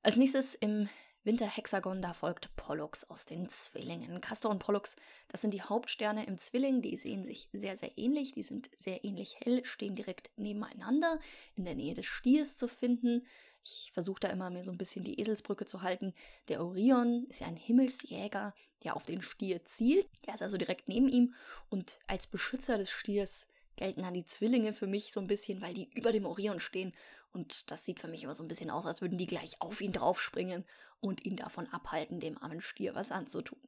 Als 0.02 0.16
nächstes 0.16 0.54
im 0.54 0.88
Winterhexagon, 1.24 2.02
da 2.02 2.14
folgt 2.14 2.54
Pollux 2.56 3.04
aus 3.08 3.26
den 3.26 3.48
Zwillingen. 3.48 4.20
Castor 4.20 4.50
und 4.50 4.58
Pollux, 4.58 4.96
das 5.28 5.40
sind 5.40 5.54
die 5.54 5.62
Hauptsterne 5.62 6.26
im 6.26 6.36
Zwilling, 6.36 6.82
die 6.82 6.96
sehen 6.96 7.24
sich 7.24 7.48
sehr, 7.52 7.76
sehr 7.76 7.96
ähnlich, 7.96 8.32
die 8.32 8.42
sind 8.42 8.68
sehr 8.78 9.04
ähnlich 9.04 9.36
hell, 9.38 9.64
stehen 9.64 9.94
direkt 9.94 10.30
nebeneinander, 10.36 11.20
in 11.54 11.64
der 11.64 11.76
Nähe 11.76 11.94
des 11.94 12.06
Stiers 12.06 12.56
zu 12.56 12.66
finden. 12.66 13.24
Ich 13.64 13.90
versuche 13.92 14.18
da 14.18 14.28
immer 14.30 14.50
mir 14.50 14.64
so 14.64 14.72
ein 14.72 14.78
bisschen 14.78 15.04
die 15.04 15.20
Eselsbrücke 15.20 15.64
zu 15.64 15.82
halten. 15.82 16.12
Der 16.48 16.60
Orion 16.60 17.26
ist 17.28 17.40
ja 17.40 17.46
ein 17.46 17.54
Himmelsjäger, 17.54 18.52
der 18.82 18.96
auf 18.96 19.06
den 19.06 19.22
Stier 19.22 19.64
zielt. 19.64 20.08
Der 20.26 20.34
ist 20.34 20.42
also 20.42 20.56
direkt 20.56 20.88
neben 20.88 21.08
ihm 21.08 21.34
und 21.68 22.00
als 22.08 22.26
Beschützer 22.26 22.78
des 22.78 22.90
Stiers 22.90 23.46
gelten 23.76 24.02
dann 24.02 24.14
die 24.14 24.26
Zwillinge 24.26 24.72
für 24.72 24.86
mich 24.86 25.12
so 25.12 25.20
ein 25.20 25.26
bisschen, 25.26 25.60
weil 25.60 25.74
die 25.74 25.90
über 25.94 26.12
dem 26.12 26.26
Orion 26.26 26.60
stehen 26.60 26.92
und 27.32 27.70
das 27.70 27.84
sieht 27.84 28.00
für 28.00 28.08
mich 28.08 28.24
immer 28.24 28.34
so 28.34 28.42
ein 28.42 28.48
bisschen 28.48 28.70
aus, 28.70 28.86
als 28.86 29.00
würden 29.00 29.18
die 29.18 29.26
gleich 29.26 29.60
auf 29.60 29.80
ihn 29.80 29.92
draufspringen 29.92 30.64
und 31.00 31.24
ihn 31.24 31.36
davon 31.36 31.66
abhalten, 31.68 32.20
dem 32.20 32.38
armen 32.38 32.60
Stier 32.60 32.94
was 32.94 33.10
anzutun. 33.10 33.58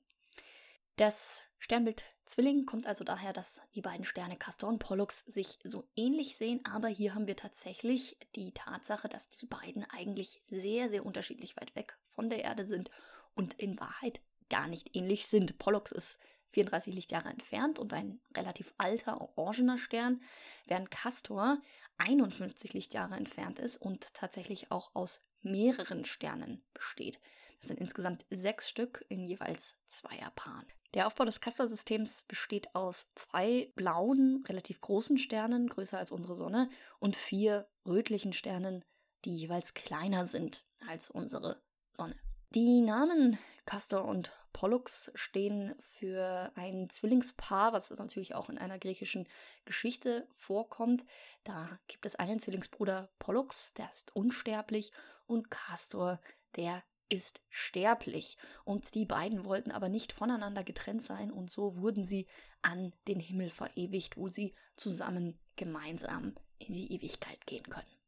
Das 0.97 1.43
Sternbild 1.59 2.05
Zwilling 2.27 2.65
kommt 2.65 2.87
also 2.87 3.05
daher, 3.05 3.35
dass 3.35 3.61
die 3.75 3.83
beiden 3.83 4.05
Sterne 4.05 4.37
Castor 4.37 4.69
und 4.69 4.79
Pollux 4.79 5.21
sich 5.27 5.59
so 5.63 5.87
ähnlich 5.95 6.37
sehen, 6.37 6.61
aber 6.65 6.89
hier 6.89 7.15
haben 7.15 7.27
wir 7.27 7.37
tatsächlich 7.37 8.17
die 8.35 8.53
Tatsache, 8.53 9.09
dass 9.09 9.29
die 9.29 9.47
beiden 9.47 9.85
eigentlich 9.91 10.41
sehr, 10.45 10.89
sehr 10.89 11.05
unterschiedlich 11.05 11.57
weit 11.57 11.75
weg 11.77 11.99
von 12.09 12.31
der 12.31 12.43
Erde 12.43 12.65
sind 12.65 12.91
und 13.35 13.55
in 13.55 13.79
Wahrheit 13.79 14.23
gar 14.49 14.69
nicht 14.69 14.97
ähnlich 14.97 15.27
sind. 15.27 15.59
Pollux 15.59 15.93
ist 15.93 16.19
34 16.55 16.95
Lichtjahre 16.95 17.29
entfernt 17.29 17.79
und 17.79 17.93
ein 17.93 18.21
relativ 18.37 18.73
alter 18.79 19.21
orangener 19.21 19.79
Stern, 19.79 20.21
während 20.67 20.91
Castor 20.91 21.59
51 21.99 22.73
Lichtjahre 22.73 23.17
entfernt 23.17 23.59
ist 23.59 23.77
und 23.77 24.15
tatsächlich 24.15 24.71
auch 24.71 24.91
aus 24.95 25.21
mehreren 25.43 26.05
Sternen 26.05 26.65
besteht. 26.73 27.21
Das 27.61 27.69
sind 27.69 27.81
insgesamt 27.81 28.27
sechs 28.31 28.69
Stück 28.69 29.05
in 29.09 29.25
jeweils 29.25 29.77
Zweierpaaren. 29.87 30.67
Der 30.95 31.07
Aufbau 31.09 31.25
des 31.25 31.41
Castor-Systems 31.41 32.25
besteht 32.29 32.75
aus 32.75 33.09
zwei 33.17 33.73
blauen, 33.75 34.45
relativ 34.49 34.81
großen 34.81 35.19
Sternen, 35.19 35.69
größer 35.69 35.99
als 35.99 36.13
unsere 36.13 36.37
Sonne, 36.37 36.69
und 37.01 37.17
vier 37.17 37.69
rötlichen 37.85 38.33
Sternen, 38.33 38.85
die 39.25 39.35
jeweils 39.35 39.75
kleiner 39.75 40.27
sind 40.27 40.65
als 40.89 41.11
unsere 41.11 41.61
Sonne. 41.93 42.17
Die 42.55 42.83
Namen 42.83 43.37
Castor 43.67 44.05
und 44.05 44.31
Pollux 44.53 45.11
stehen 45.17 45.75
für 45.81 46.53
ein 46.55 46.89
Zwillingspaar, 46.89 47.73
was 47.73 47.91
natürlich 47.91 48.37
auch 48.37 48.49
in 48.49 48.59
einer 48.59 48.79
griechischen 48.79 49.27
Geschichte 49.65 50.29
vorkommt. 50.31 51.05
Da 51.43 51.81
gibt 51.89 52.07
es 52.07 52.15
einen 52.15 52.39
Zwillingsbruder 52.39 53.11
Pollux, 53.19 53.75
der 53.75 53.91
ist 53.91 54.15
unsterblich, 54.15 54.93
und 55.27 55.51
Castor, 55.51 56.21
der 56.55 56.85
ist 57.09 57.43
sterblich. 57.49 58.37
Und 58.65 58.95
die 58.95 59.05
beiden 59.05 59.45
wollten 59.45 59.73
aber 59.73 59.89
nicht 59.89 60.13
voneinander 60.13 60.63
getrennt 60.63 61.03
sein 61.03 61.33
und 61.33 61.51
so 61.51 61.79
wurden 61.79 62.05
sie 62.05 62.29
an 62.63 62.93
den 63.09 63.19
Himmel 63.19 63.51
verewigt, 63.51 64.17
wo 64.17 64.29
sie 64.29 64.55
zusammen 64.77 65.41
gemeinsam 65.57 66.37
in 66.59 66.73
die 66.75 66.93
Ewigkeit 66.93 67.45
gehen 67.47 67.69
können. 67.69 67.99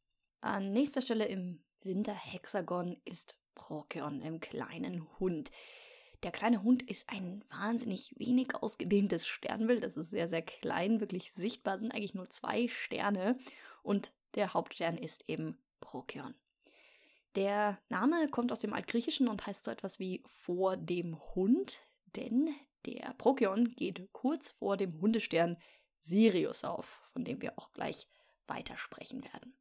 An 0.41 0.73
nächster 0.73 1.00
Stelle 1.00 1.26
im 1.26 1.65
Winterhexagon 1.83 3.00
ist 3.05 3.35
Procyon 3.57 4.23
im 4.23 4.39
kleinen 4.39 5.05
Hund. 5.19 5.51
Der 6.23 6.31
kleine 6.31 6.63
Hund 6.63 6.89
ist 6.89 7.11
ein 7.11 7.45
wahnsinnig 7.51 8.15
wenig 8.17 8.55
ausgedehntes 8.55 9.27
Sternbild. 9.27 9.83
Das 9.83 9.97
ist 9.97 10.11
sehr, 10.11 10.29
sehr 10.29 10.43
klein, 10.43 11.01
wirklich 11.01 11.33
sichtbar 11.33 11.79
sind 11.79 11.93
eigentlich 11.93 12.15
nur 12.15 12.31
zwei 12.31 12.69
Sterne 12.69 13.37
und 13.83 14.13
der 14.37 14.55
Hauptstern 14.55 14.97
ist 14.97 15.25
eben 15.29 15.59
Procyon. 15.81 16.35
Der 17.35 17.79
Name 17.89 18.29
kommt 18.29 18.53
aus 18.53 18.61
dem 18.61 18.73
Altgriechischen 18.73 19.29
und 19.29 19.47
heißt 19.47 19.65
so 19.65 19.71
etwas 19.71 19.99
wie 19.99 20.23
vor 20.27 20.77
dem 20.77 21.19
Hund, 21.35 21.81
denn 22.17 22.55
der 22.87 23.15
Procyon 23.19 23.75
geht 23.75 24.09
kurz 24.13 24.53
vor 24.53 24.77
dem 24.77 25.01
Hundestern 25.01 25.59
Sirius 26.01 26.65
auf, 26.65 27.03
von 27.13 27.25
dem 27.25 27.43
wir 27.43 27.59
auch 27.59 27.73
gleich 27.73 28.07
weitersprechen 28.47 29.25
werden. 29.25 29.55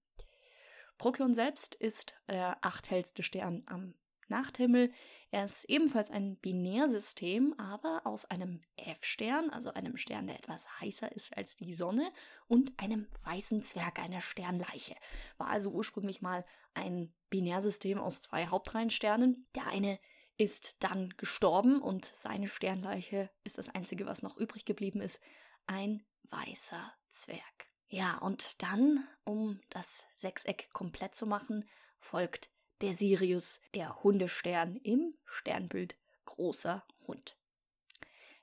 Procyon 0.98 1.34
selbst 1.34 1.76
ist 1.76 2.16
der 2.30 2.64
achthellste 2.64 3.24
Stern 3.24 3.64
am 3.68 3.94
Nachthimmel. 4.28 4.92
Er 5.32 5.46
ist 5.46 5.66
ebenfalls 5.66 6.10
ein 6.10 6.38
Binärsystem, 6.38 7.54
aber 7.58 8.02
aus 8.06 8.26
einem 8.26 8.62
F-Stern, 8.78 9.50
also 9.50 9.74
einem 9.74 9.98
Stern, 9.98 10.28
der 10.28 10.38
etwas 10.38 10.66
heißer 10.80 11.12
ist 11.12 11.36
als 11.38 11.56
die 11.56 11.74
Sonne, 11.74 12.12
und 12.48 12.74
einem 12.80 13.08
weißen 13.24 13.64
Zwerg, 13.64 14.00
einer 14.00 14.22
Sternleiche. 14.22 14.96
War 15.38 15.48
also 15.48 15.70
ursprünglich 15.70 16.22
mal 16.22 16.46
ein 16.74 17.14
Binärsystem 17.30 18.00
aus 18.00 18.22
zwei 18.22 18.48
Hauptreihensternen. 18.48 19.48
Der 19.56 19.68
eine 19.68 20.00
ist 20.38 20.84
dann 20.84 21.14
gestorben 21.18 21.82
und 21.82 22.12
seine 22.16 22.48
Sternleiche 22.48 23.30
ist 23.44 23.58
das 23.58 23.70
einzige, 23.70 24.06
was 24.06 24.22
noch 24.22 24.38
übrig 24.38 24.66
geblieben 24.66 25.02
ist. 25.02 25.20
Ein 25.68 26.04
weißer 26.24 26.94
Zwerg. 27.10 27.75
Ja, 27.88 28.18
und 28.18 28.62
dann, 28.64 29.08
um 29.24 29.60
das 29.70 30.06
Sechseck 30.16 30.70
komplett 30.74 31.16
zu 31.16 31.28
machen, 31.28 31.68
folgt 32.00 32.50
der 32.82 32.94
Sirius, 32.94 33.62
der 33.74 34.04
Hundestern 34.04 34.76
im 34.78 35.14
Sternbild 35.26 35.96
großer 36.26 36.84
Hund. 37.08 37.38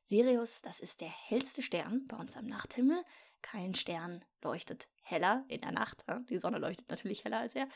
Sirius, 0.04 0.62
das 0.62 0.80
ist 0.80 1.00
der 1.00 1.10
hellste 1.10 1.62
Stern 1.62 2.06
bei 2.06 2.16
uns 2.16 2.36
am 2.36 2.46
Nachthimmel. 2.46 3.04
Kein 3.40 3.74
Stern 3.74 4.24
leuchtet 4.42 4.88
heller 5.02 5.44
in 5.48 5.60
der 5.60 5.72
Nacht. 5.72 6.04
Die 6.30 6.38
Sonne 6.38 6.58
leuchtet 6.58 6.88
natürlich 6.88 7.24
heller 7.24 7.40
als 7.40 7.54
er. 7.54 7.68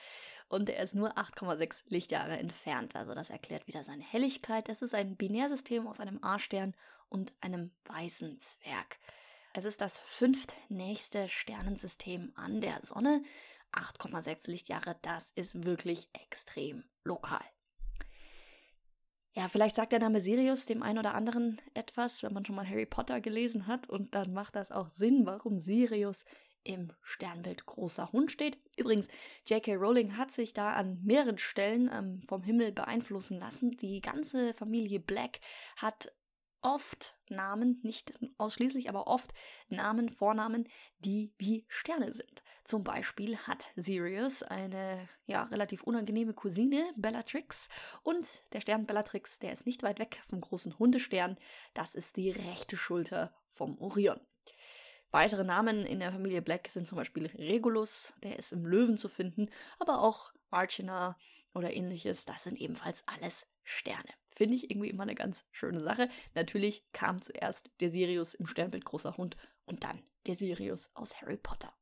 Und 0.49 0.71
er 0.71 0.83
ist 0.83 0.95
nur 0.95 1.17
8,6 1.19 1.83
Lichtjahre 1.87 2.39
entfernt. 2.39 2.95
Also 2.95 3.15
das 3.15 3.31
erklärt 3.31 3.67
wieder 3.67 3.83
seine 3.83 4.05
Helligkeit. 4.05 4.69
Es 4.69 4.83
ist 4.83 4.95
ein 4.95 5.17
Binärsystem 5.17 5.87
aus 5.87 6.01
einem 6.01 6.23
A-Stern 6.23 6.75
und 7.09 7.33
einem 7.41 7.73
weißen 7.85 8.39
Zwerg. 8.39 8.99
Es 9.57 9.65
ist 9.65 9.81
das 9.81 10.01
fünftnächste 10.01 11.31
Sternensystem 11.31 12.31
an 12.35 12.61
der 12.61 12.83
Sonne. 12.83 13.23
8,6 13.73 14.51
Lichtjahre, 14.51 14.97
das 15.01 15.31
ist 15.31 15.65
wirklich 15.65 16.11
extrem 16.13 16.85
lokal. 17.05 17.41
Ja, 19.33 19.49
vielleicht 19.49 19.77
sagt 19.77 19.93
der 19.93 20.01
Name 20.01 20.21
Sirius 20.21 20.67
dem 20.67 20.83
einen 20.83 20.99
oder 20.99 21.15
anderen 21.15 21.59
etwas, 21.73 22.23
wenn 22.23 22.35
man 22.35 22.45
schon 22.45 22.55
mal 22.55 22.69
Harry 22.69 22.85
Potter 22.85 23.23
gelesen 23.23 23.67
hat. 23.67 23.89
Und 23.89 24.15
dann 24.15 24.35
macht 24.35 24.57
das 24.57 24.73
auch 24.73 24.91
Sinn, 24.91 25.25
warum 25.25 25.59
Sirius 25.59 26.27
im 26.63 26.93
Sternbild 27.01 27.65
großer 27.65 28.13
Hund 28.13 28.31
steht. 28.31 28.59
Übrigens, 28.77 29.09
J.K. 29.47 29.77
Rowling 29.77 30.19
hat 30.19 30.33
sich 30.33 30.53
da 30.53 30.75
an 30.75 31.01
mehreren 31.03 31.39
Stellen 31.39 31.89
ähm, 31.91 32.21
vom 32.29 32.43
Himmel 32.43 32.73
beeinflussen 32.73 33.39
lassen. 33.39 33.71
Die 33.71 34.03
ganze 34.03 34.53
Familie 34.53 35.01
Black 35.01 35.41
hat 35.77 36.13
oft 36.63 37.17
Namen, 37.29 37.81
nicht 37.83 38.13
ausschließlich, 38.39 38.89
aber 38.89 39.07
oft 39.07 39.33
Namen, 39.69 40.09
Vornamen, 40.09 40.69
die 40.99 41.33
wie 41.39 41.65
Sterne 41.69 42.13
sind. 42.13 42.43
Zum 42.65 42.83
Beispiel 42.83 43.37
hat 43.37 43.71
Sirius 43.77 44.43
eine 44.43 45.09
ja, 45.27 45.45
relativ 45.45 45.83
unangenehme 45.83 46.35
Cousine, 46.35 46.85
Bellatrix, 46.97 47.69
und 48.03 48.43
der 48.53 48.61
Stern 48.61 48.87
Bellatrix, 48.87 49.39
der 49.39 49.53
ist 49.53 49.67
nicht 49.67 49.83
weit 49.83 49.99
weg 49.99 50.21
vom 50.29 50.41
großen 50.41 50.79
Hundestern, 50.79 51.37
das 51.75 51.95
ist 51.95 52.17
die 52.17 52.31
rechte 52.31 52.77
Schulter 52.77 53.33
vom 53.51 53.79
Orion. 53.79 54.21
Weitere 55.11 55.45
Namen 55.45 55.87
in 55.87 56.01
der 56.01 56.13
Familie 56.13 56.43
Black 56.43 56.69
sind 56.69 56.87
zum 56.89 56.97
Beispiel 56.97 57.27
Regulus, 57.27 58.13
der 58.23 58.39
ist 58.39 58.53
im 58.53 58.67
Löwen 58.67 58.99
zu 58.99 59.09
finden, 59.09 59.49
aber 59.79 60.03
auch 60.03 60.33
Archina 60.51 61.17
oder 61.55 61.73
ähnliches, 61.73 62.25
das 62.25 62.45
sind 62.45 62.61
ebenfalls 62.61 63.03
alles 63.07 63.47
Sterne. 63.67 64.09
Finde 64.31 64.55
ich 64.55 64.71
irgendwie 64.71 64.91
immer 64.91 65.03
eine 65.03 65.15
ganz 65.15 65.45
schöne 65.51 65.81
Sache. 65.81 66.09
Natürlich 66.35 66.85
kam 66.93 67.21
zuerst 67.21 67.71
der 67.81 67.91
Sirius 67.91 68.35
im 68.35 68.47
Sternbild 68.47 68.85
Großer 68.85 69.17
Hund 69.17 69.37
und 69.65 69.85
dann 69.85 70.03
der 70.27 70.37
Sirius 70.37 70.91
aus 70.95 71.21
Harry 71.21 71.37
Potter. 71.37 71.75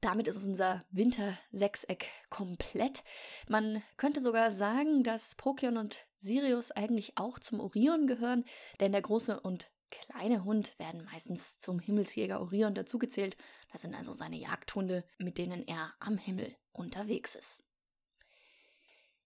Damit 0.00 0.28
ist 0.28 0.42
unser 0.44 0.84
Winter-Sechseck 0.90 2.06
komplett. 2.30 3.02
Man 3.48 3.82
könnte 3.96 4.20
sogar 4.20 4.50
sagen, 4.50 5.02
dass 5.02 5.34
Procyon 5.34 5.76
und 5.76 5.98
Sirius 6.18 6.70
eigentlich 6.70 7.18
auch 7.18 7.38
zum 7.38 7.60
Orion 7.60 8.06
gehören, 8.06 8.44
denn 8.80 8.92
der 8.92 9.02
große 9.02 9.40
und 9.40 9.70
kleine 9.90 10.44
Hund 10.44 10.78
werden 10.78 11.04
meistens 11.04 11.58
zum 11.58 11.80
Himmelsjäger 11.80 12.40
Orion 12.40 12.74
dazugezählt. 12.74 13.36
Das 13.72 13.82
sind 13.82 13.94
also 13.94 14.12
seine 14.12 14.36
Jagdhunde, 14.36 15.04
mit 15.18 15.38
denen 15.38 15.66
er 15.66 15.94
am 15.98 16.18
Himmel 16.18 16.54
unterwegs 16.72 17.34
ist. 17.34 17.65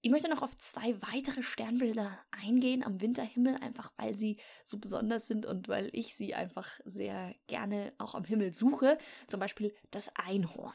Ich 0.03 0.11
möchte 0.11 0.31
noch 0.31 0.41
auf 0.41 0.57
zwei 0.57 0.95
weitere 1.03 1.43
Sternbilder 1.43 2.19
eingehen 2.31 2.83
am 2.83 3.03
Winterhimmel, 3.03 3.57
einfach 3.57 3.93
weil 3.99 4.17
sie 4.17 4.39
so 4.65 4.79
besonders 4.79 5.27
sind 5.27 5.45
und 5.45 5.69
weil 5.69 5.91
ich 5.93 6.15
sie 6.15 6.35
einfach 6.35 6.81
sehr 6.87 7.35
gerne 7.49 7.93
auch 7.99 8.15
am 8.15 8.25
Himmel 8.25 8.55
suche. 8.55 8.97
Zum 9.27 9.41
Beispiel 9.41 9.75
das 9.91 10.11
Einhorn. 10.15 10.73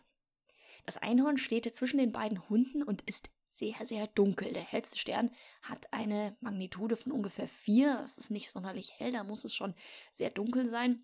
Das 0.85 0.97
Einhorn 0.97 1.37
steht 1.37 1.73
zwischen 1.75 1.97
den 1.97 2.11
beiden 2.11 2.47
Hunden 2.49 2.83
und 2.83 3.01
ist 3.03 3.31
sehr, 3.47 3.83
sehr 3.85 4.05
dunkel. 4.07 4.53
Der 4.53 4.61
hellste 4.61 4.99
Stern 4.99 5.31
hat 5.63 5.91
eine 5.91 6.37
Magnitude 6.41 6.95
von 6.95 7.11
ungefähr 7.11 7.47
4. 7.47 7.97
Das 8.01 8.19
ist 8.19 8.29
nicht 8.29 8.51
sonderlich 8.51 8.99
hell, 8.99 9.11
da 9.11 9.23
muss 9.23 9.43
es 9.43 9.55
schon 9.55 9.73
sehr 10.13 10.29
dunkel 10.29 10.69
sein 10.69 11.03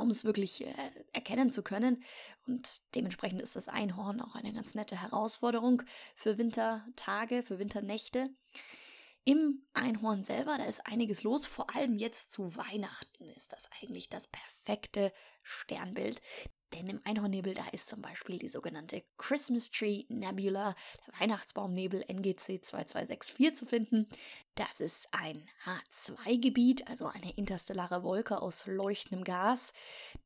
um 0.00 0.10
es 0.10 0.24
wirklich 0.24 0.66
äh, 0.66 0.74
erkennen 1.12 1.50
zu 1.50 1.62
können. 1.62 2.02
Und 2.46 2.80
dementsprechend 2.94 3.42
ist 3.42 3.56
das 3.56 3.68
Einhorn 3.68 4.20
auch 4.20 4.34
eine 4.34 4.52
ganz 4.52 4.74
nette 4.74 5.00
Herausforderung 5.00 5.82
für 6.14 6.38
Wintertage, 6.38 7.42
für 7.42 7.58
Winternächte. 7.58 8.30
Im 9.24 9.62
Einhorn 9.74 10.24
selber, 10.24 10.56
da 10.56 10.64
ist 10.64 10.86
einiges 10.86 11.22
los. 11.22 11.46
Vor 11.46 11.74
allem 11.76 11.98
jetzt 11.98 12.32
zu 12.32 12.56
Weihnachten 12.56 13.28
ist 13.30 13.52
das 13.52 13.68
eigentlich 13.80 14.08
das 14.08 14.26
perfekte 14.28 15.12
Sternbild. 15.42 16.20
Denn 16.74 16.86
im 16.88 17.00
Einhornnebel, 17.04 17.54
da 17.54 17.66
ist 17.72 17.88
zum 17.88 18.00
Beispiel 18.00 18.38
die 18.38 18.48
sogenannte 18.48 19.02
Christmas 19.18 19.70
Tree 19.70 20.04
Nebula, 20.08 20.74
der 21.06 21.20
Weihnachtsbaumnebel 21.20 22.04
NGC 22.08 22.60
2264 22.60 23.54
zu 23.54 23.66
finden. 23.66 24.06
Das 24.54 24.80
ist 24.80 25.08
ein 25.12 25.48
H2-Gebiet, 25.64 26.88
also 26.88 27.06
eine 27.06 27.32
interstellare 27.36 28.02
Wolke 28.04 28.40
aus 28.40 28.66
leuchtendem 28.66 29.24
Gas, 29.24 29.72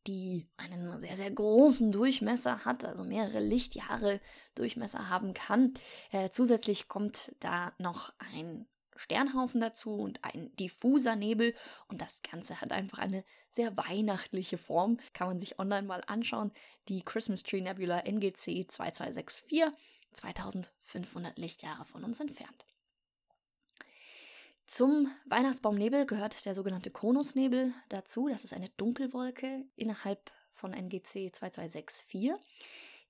die 0.07 0.47
einen 0.57 1.01
sehr, 1.01 1.17
sehr 1.17 1.31
großen 1.31 1.93
Durchmesser 1.93 2.65
hat, 2.65 2.85
also 2.85 3.05
mehrere 3.05 3.41
Lichtjahre 3.41 4.21
Durchmesser 4.55 5.09
haben 5.09 5.35
kann. 5.35 5.73
Äh, 6.11 6.31
zusätzlich 6.31 6.89
kommt 6.89 7.35
da 7.41 7.73
noch 7.79 8.13
ein 8.19 8.67
Sternhaufen 8.97 9.61
dazu 9.61 9.95
und 9.97 10.25
ein 10.25 10.55
diffuser 10.57 11.17
Nebel 11.17 11.55
und 11.89 12.01
das 12.01 12.21
Ganze 12.23 12.61
hat 12.61 12.73
einfach 12.73 12.99
eine 12.99 13.25
sehr 13.51 13.77
weihnachtliche 13.77 14.59
Form. 14.59 14.99
Kann 15.13 15.29
man 15.29 15.39
sich 15.39 15.59
online 15.59 15.87
mal 15.87 16.03
anschauen. 16.07 16.53
Die 16.89 17.03
Christmas 17.03 17.43
Tree 17.43 17.61
Nebula 17.61 18.01
NGC 18.01 18.67
2264, 18.69 19.65
2500 20.13 21.39
Lichtjahre 21.39 21.85
von 21.85 22.05
uns 22.05 22.21
entfernt. 22.21 22.67
Zum 24.67 25.13
Weihnachtsbaumnebel 25.27 26.07
gehört 26.07 26.45
der 26.47 26.55
sogenannte 26.55 26.91
Konusnebel 26.91 27.75
dazu. 27.91 28.29
Das 28.29 28.45
ist 28.45 28.55
eine 28.55 28.71
Dunkelwolke 28.71 29.65
innerhalb 29.77 30.33
von 30.55 30.73
NGC 30.73 31.31
2264. 31.33 32.33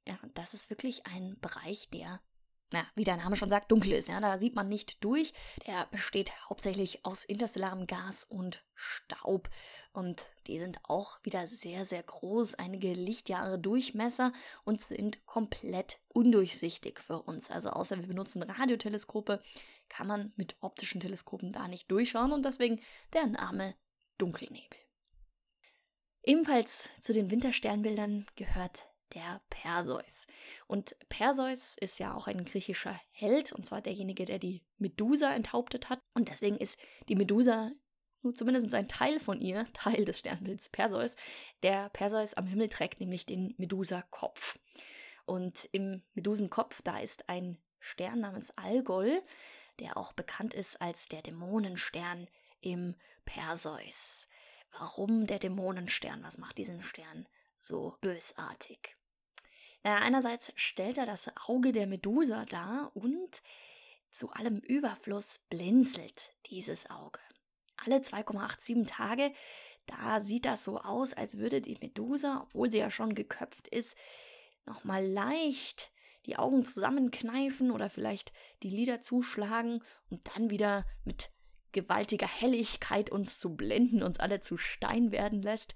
Ja, 0.06 0.18
das 0.34 0.52
ist 0.52 0.68
wirklich 0.68 1.06
ein 1.06 1.38
Bereich, 1.40 1.88
der 1.90 2.20
na, 2.74 2.86
wie 2.96 3.04
der 3.04 3.16
Name 3.16 3.36
schon 3.36 3.50
sagt, 3.50 3.70
dunkel 3.70 3.92
ist. 3.92 4.08
Ja, 4.08 4.20
da 4.20 4.36
sieht 4.36 4.56
man 4.56 4.68
nicht 4.68 5.02
durch. 5.04 5.32
Der 5.66 5.86
besteht 5.92 6.32
hauptsächlich 6.48 7.06
aus 7.06 7.24
interstellarem 7.24 7.86
Gas 7.86 8.24
und 8.24 8.64
Staub. 8.74 9.48
Und 9.92 10.22
die 10.48 10.58
sind 10.58 10.80
auch 10.82 11.20
wieder 11.22 11.46
sehr, 11.46 11.86
sehr 11.86 12.02
groß, 12.02 12.56
einige 12.56 12.92
Lichtjahre 12.92 13.60
Durchmesser 13.60 14.32
und 14.64 14.80
sind 14.80 15.24
komplett 15.24 16.00
undurchsichtig 16.08 16.98
für 16.98 17.22
uns. 17.22 17.48
Also 17.48 17.70
außer 17.70 17.96
wir 18.00 18.08
benutzen 18.08 18.42
Radioteleskope, 18.42 19.40
kann 19.88 20.08
man 20.08 20.32
mit 20.34 20.56
optischen 20.60 21.00
Teleskopen 21.00 21.52
da 21.52 21.68
nicht 21.68 21.88
durchschauen 21.92 22.32
und 22.32 22.44
deswegen 22.44 22.80
der 23.12 23.26
Name 23.26 23.76
Dunkelnebel. 24.18 24.78
Ebenfalls 26.24 26.88
zu 27.00 27.12
den 27.12 27.30
Wintersternbildern 27.30 28.26
gehört 28.34 28.88
der 29.14 29.40
Perseus. 29.50 30.26
Und 30.66 30.96
Perseus 31.08 31.76
ist 31.80 31.98
ja 31.98 32.14
auch 32.14 32.26
ein 32.26 32.44
griechischer 32.44 32.98
Held, 33.12 33.52
und 33.52 33.66
zwar 33.66 33.80
derjenige, 33.80 34.24
der 34.24 34.38
die 34.38 34.62
Medusa 34.78 35.32
enthauptet 35.32 35.88
hat. 35.88 36.00
Und 36.14 36.28
deswegen 36.28 36.56
ist 36.56 36.76
die 37.08 37.16
Medusa, 37.16 37.70
zumindest 38.34 38.74
ein 38.74 38.88
Teil 38.88 39.20
von 39.20 39.40
ihr, 39.40 39.66
Teil 39.72 40.04
des 40.04 40.18
Sternbilds 40.18 40.68
Perseus. 40.68 41.16
Der 41.62 41.88
Perseus 41.90 42.34
am 42.34 42.46
Himmel 42.46 42.68
trägt 42.68 43.00
nämlich 43.00 43.26
den 43.26 43.54
Medusa-Kopf. 43.58 44.58
Und 45.26 45.68
im 45.72 46.02
Medusenkopf, 46.14 46.82
da 46.82 46.98
ist 46.98 47.28
ein 47.28 47.58
Stern 47.80 48.20
namens 48.20 48.50
Algol, 48.56 49.22
der 49.80 49.96
auch 49.96 50.12
bekannt 50.12 50.54
ist 50.54 50.80
als 50.80 51.08
der 51.08 51.22
Dämonenstern 51.22 52.28
im 52.60 52.94
Perseus. 53.24 54.28
Warum 54.78 55.26
der 55.26 55.38
Dämonenstern? 55.38 56.22
Was 56.22 56.38
macht 56.38 56.58
diesen 56.58 56.82
Stern 56.82 57.28
so 57.58 57.96
bösartig? 58.00 58.96
Naja, 59.84 59.98
einerseits 59.98 60.50
stellt 60.56 60.96
er 60.96 61.04
das 61.04 61.30
Auge 61.46 61.72
der 61.72 61.86
Medusa 61.86 62.46
dar 62.46 62.90
und 62.94 63.42
zu 64.10 64.30
allem 64.30 64.58
Überfluss 64.60 65.40
blinzelt 65.50 66.32
dieses 66.46 66.88
Auge. 66.88 67.20
Alle 67.76 67.98
2,87 67.98 68.86
Tage, 68.86 69.32
da 69.84 70.22
sieht 70.22 70.46
das 70.46 70.64
so 70.64 70.80
aus, 70.80 71.12
als 71.12 71.36
würde 71.36 71.60
die 71.60 71.76
Medusa, 71.80 72.40
obwohl 72.44 72.70
sie 72.70 72.78
ja 72.78 72.90
schon 72.90 73.14
geköpft 73.14 73.68
ist, 73.68 73.94
nochmal 74.64 75.06
leicht 75.06 75.90
die 76.24 76.36
Augen 76.38 76.64
zusammenkneifen 76.64 77.70
oder 77.70 77.90
vielleicht 77.90 78.32
die 78.62 78.70
Lider 78.70 79.02
zuschlagen 79.02 79.82
und 80.08 80.22
dann 80.34 80.48
wieder 80.48 80.86
mit 81.04 81.30
gewaltiger 81.72 82.28
Helligkeit 82.28 83.10
uns 83.10 83.38
zu 83.38 83.54
blenden, 83.54 84.02
uns 84.02 84.18
alle 84.18 84.40
zu 84.40 84.56
Stein 84.56 85.12
werden 85.12 85.42
lässt. 85.42 85.74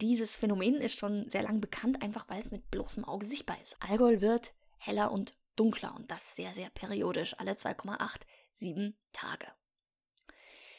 Dieses 0.00 0.36
Phänomen 0.36 0.76
ist 0.76 0.96
schon 0.96 1.28
sehr 1.28 1.42
lang 1.42 1.60
bekannt, 1.60 2.02
einfach 2.02 2.28
weil 2.28 2.42
es 2.42 2.52
mit 2.52 2.70
bloßem 2.70 3.04
Auge 3.04 3.26
sichtbar 3.26 3.60
ist. 3.60 3.76
Alkohol 3.80 4.20
wird 4.20 4.54
heller 4.78 5.12
und 5.12 5.34
dunkler 5.56 5.94
und 5.94 6.10
das 6.10 6.36
sehr, 6.36 6.54
sehr 6.54 6.70
periodisch, 6.70 7.38
alle 7.38 7.52
2,87 7.52 8.94
Tage. 9.12 9.46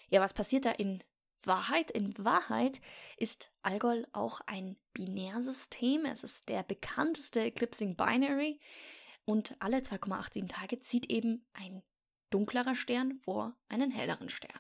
Ja, 0.10 0.22
was 0.22 0.34
passiert 0.34 0.66
da 0.66 0.72
in 0.72 1.04
Wahrheit? 1.44 1.92
In 1.92 2.14
Wahrheit 2.18 2.82
ist 3.18 3.52
Algol 3.62 4.08
auch 4.12 4.42
ein 4.46 4.78
Binärsystem. 4.94 6.06
Es 6.06 6.24
ist 6.24 6.50
der 6.50 6.64
bekannteste 6.64 7.42
Eclipsing 7.42 7.96
Binary 7.96 8.60
und 9.26 9.56
alle 9.60 9.78
2,87 9.78 10.48
Tage 10.48 10.80
zieht 10.80 11.10
eben 11.10 11.46
ein 11.54 11.84
dunklerer 12.32 12.76
Stern 12.76 13.20
vor 13.24 13.56
einen 13.70 13.92
helleren 13.92 14.30
Stern. 14.30 14.60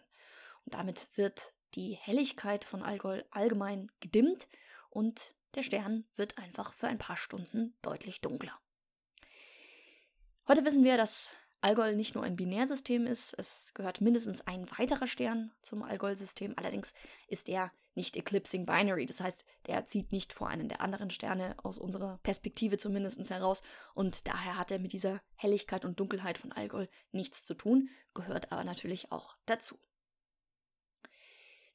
Und 0.65 0.75
damit 0.75 1.07
wird 1.15 1.53
die 1.75 1.93
Helligkeit 1.93 2.65
von 2.65 2.83
Algol 2.83 3.25
allgemein 3.31 3.91
gedimmt 3.99 4.47
und 4.89 5.35
der 5.55 5.63
Stern 5.63 6.05
wird 6.15 6.37
einfach 6.37 6.73
für 6.73 6.87
ein 6.87 6.97
paar 6.97 7.17
Stunden 7.17 7.75
deutlich 7.81 8.21
dunkler. 8.21 8.57
Heute 10.47 10.65
wissen 10.65 10.83
wir, 10.83 10.97
dass 10.97 11.31
Algol 11.63 11.95
nicht 11.95 12.15
nur 12.15 12.23
ein 12.23 12.35
Binärsystem 12.35 13.05
ist, 13.05 13.35
es 13.37 13.71
gehört 13.75 14.01
mindestens 14.01 14.41
ein 14.47 14.67
weiterer 14.79 15.05
Stern 15.05 15.51
zum 15.61 15.83
Algol-System, 15.83 16.55
allerdings 16.57 16.93
ist 17.27 17.47
er 17.49 17.71
nicht 17.93 18.17
Eclipsing 18.17 18.65
Binary, 18.65 19.05
das 19.05 19.21
heißt, 19.21 19.45
der 19.67 19.85
zieht 19.85 20.11
nicht 20.11 20.33
vor 20.33 20.47
einen 20.47 20.69
der 20.69 20.81
anderen 20.81 21.11
Sterne 21.11 21.55
aus 21.61 21.77
unserer 21.77 22.17
Perspektive 22.23 22.77
zumindest 22.77 23.29
heraus 23.29 23.61
und 23.93 24.27
daher 24.27 24.57
hat 24.57 24.71
er 24.71 24.79
mit 24.79 24.91
dieser 24.91 25.21
Helligkeit 25.35 25.85
und 25.85 25.99
Dunkelheit 25.99 26.39
von 26.39 26.51
Algol 26.51 26.89
nichts 27.11 27.45
zu 27.45 27.53
tun, 27.53 27.89
gehört 28.15 28.51
aber 28.51 28.63
natürlich 28.63 29.11
auch 29.11 29.37
dazu. 29.45 29.77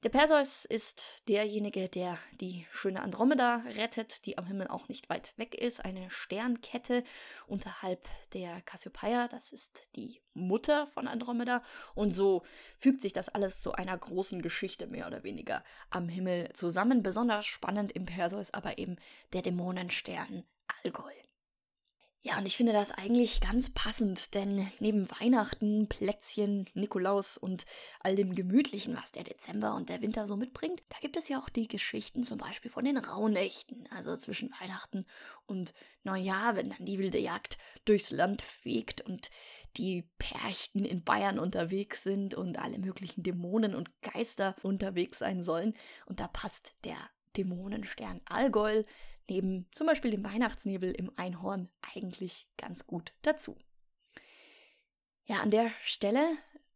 Der 0.03 0.11
Perseus 0.11 0.67
ist 0.67 1.27
derjenige, 1.27 1.89
der 1.89 2.19
die 2.41 2.67
schöne 2.71 3.03
Andromeda 3.03 3.63
rettet, 3.77 4.27
die 4.27 4.37
am 4.37 4.45
Himmel 4.47 4.69
auch 4.69 4.89
nicht 4.89 5.09
weit 5.09 5.33
weg 5.39 5.55
ist. 5.55 5.85
Eine 5.85 6.11
Sternkette 6.11 7.03
unterhalb 7.47 8.07
der 8.35 8.61
Cassiopeia. 8.61 9.27
Das 9.27 9.53
ist 9.53 9.83
die 9.97 10.21
Mutter 10.35 10.87
von 10.87 11.09
Andromeda. 11.09 11.63
Und 11.95 12.15
so 12.15 12.45
fügt 12.77 13.01
sich 13.01 13.15
das 13.15 13.31
alles 13.31 13.63
zu 13.63 13.73
einer 13.73 13.97
großen 13.97 14.43
Geschichte 14.43 14.87
mehr 14.87 15.07
oder 15.07 15.25
weniger 15.25 15.65
am 15.89 16.11
Himmel 16.11 16.53
zusammen. 16.53 17.03
Besonders 17.03 17.47
spannend 17.47 17.91
im 17.93 18.05
Perseus 18.05 18.53
aber 18.53 18.77
eben 18.77 18.97
der 19.33 19.41
Dämonenstern 19.41 20.45
Algol. 20.85 21.26
Ja, 22.27 22.39
und 22.39 22.47
ich 22.47 22.57
finde 22.57 22.73
das 22.73 22.91
eigentlich 22.91 23.41
ganz 23.41 23.71
passend, 23.71 24.35
denn 24.35 24.67
neben 24.81 25.09
Weihnachten, 25.21 25.87
Plätzchen, 25.87 26.67
Nikolaus 26.75 27.39
und 27.39 27.67
all 28.01 28.17
dem 28.17 28.35
Gemütlichen, 28.35 28.97
was 28.97 29.13
der 29.13 29.23
Dezember 29.23 29.77
und 29.77 29.89
der 29.89 30.03
Winter 30.03 30.27
so 30.27 30.37
mitbringt, 30.37 30.83
da 30.89 30.97
gibt 31.01 31.17
es 31.17 31.29
ja 31.29 31.39
auch 31.39 31.49
die 31.49 31.69
Geschichten 31.69 32.25
zum 32.25 32.39
Beispiel 32.39 32.69
von 32.69 32.85
den 32.85 32.97
Rauhnächten, 32.97 33.87
also 33.95 34.17
zwischen 34.17 34.53
Weihnachten 34.61 35.05
und 35.47 35.73
Neujahr, 36.03 36.57
wenn 36.57 36.71
dann 36.71 36.85
die 36.85 36.99
wilde 36.99 37.19
Jagd 37.19 37.59
durchs 37.85 38.11
Land 38.11 38.43
fegt 38.43 39.03
und 39.03 39.31
die 39.77 40.03
Perchten 40.19 40.85
in 40.85 41.05
Bayern 41.05 41.39
unterwegs 41.39 42.03
sind 42.03 42.35
und 42.35 42.59
alle 42.59 42.81
möglichen 42.81 43.23
Dämonen 43.23 43.73
und 43.77 44.03
Geister 44.03 44.57
unterwegs 44.65 45.21
sein 45.21 45.45
sollen. 45.45 45.75
Und 46.07 46.19
da 46.19 46.27
passt 46.27 46.73
der 46.83 46.97
Dämonenstern 47.37 48.21
Allgäu 48.25 48.83
neben 49.29 49.67
zum 49.73 49.87
Beispiel 49.87 50.11
dem 50.11 50.25
Weihnachtsnebel 50.25 50.93
im 50.93 51.11
Einhorn 51.17 51.69
eigentlich 51.95 52.49
ganz 52.57 52.87
gut 52.87 53.13
dazu. 53.23 53.57
Ja, 55.25 55.41
an 55.41 55.51
der 55.51 55.71
Stelle 55.83 56.25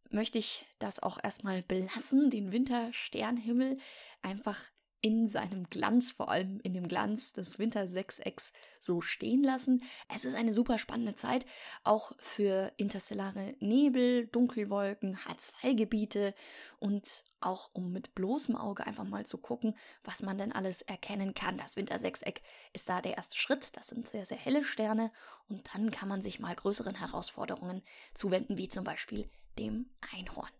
möchte 0.09 0.37
ich 0.37 0.65
das 0.79 1.01
auch 1.01 1.17
erstmal 1.23 1.63
belassen, 1.63 2.29
den 2.29 2.51
Wintersternhimmel 2.51 3.77
einfach 4.21 4.59
in 5.01 5.27
seinem 5.27 5.69
Glanz, 5.69 6.11
vor 6.11 6.29
allem 6.29 6.59
in 6.61 6.73
dem 6.73 6.87
Glanz 6.87 7.33
des 7.33 7.57
Wintersechsecks, 7.57 8.53
so 8.79 9.01
stehen 9.01 9.43
lassen. 9.43 9.83
Es 10.13 10.25
ist 10.25 10.35
eine 10.35 10.53
super 10.53 10.77
spannende 10.77 11.15
Zeit, 11.15 11.45
auch 11.83 12.11
für 12.17 12.71
interstellare 12.77 13.55
Nebel, 13.59 14.27
Dunkelwolken, 14.27 15.17
H2-Gebiete 15.17 16.35
und 16.79 17.23
auch 17.39 17.71
um 17.73 17.91
mit 17.91 18.13
bloßem 18.13 18.55
Auge 18.55 18.85
einfach 18.85 19.03
mal 19.03 19.25
zu 19.25 19.39
gucken, 19.39 19.75
was 20.03 20.21
man 20.21 20.37
denn 20.37 20.51
alles 20.51 20.83
erkennen 20.83 21.33
kann. 21.33 21.57
Das 21.57 21.75
Wintersechseck 21.75 22.41
ist 22.73 22.87
da 22.87 23.01
der 23.01 23.17
erste 23.17 23.37
Schritt. 23.37 23.75
Das 23.75 23.87
sind 23.87 24.07
sehr, 24.07 24.25
sehr 24.25 24.37
helle 24.37 24.63
Sterne 24.63 25.11
und 25.49 25.67
dann 25.73 25.89
kann 25.89 26.07
man 26.07 26.21
sich 26.21 26.39
mal 26.39 26.55
größeren 26.55 26.95
Herausforderungen 26.95 27.81
zuwenden, 28.13 28.57
wie 28.57 28.69
zum 28.69 28.83
Beispiel 28.83 29.27
dem 29.57 29.89
Einhorn. 30.13 30.51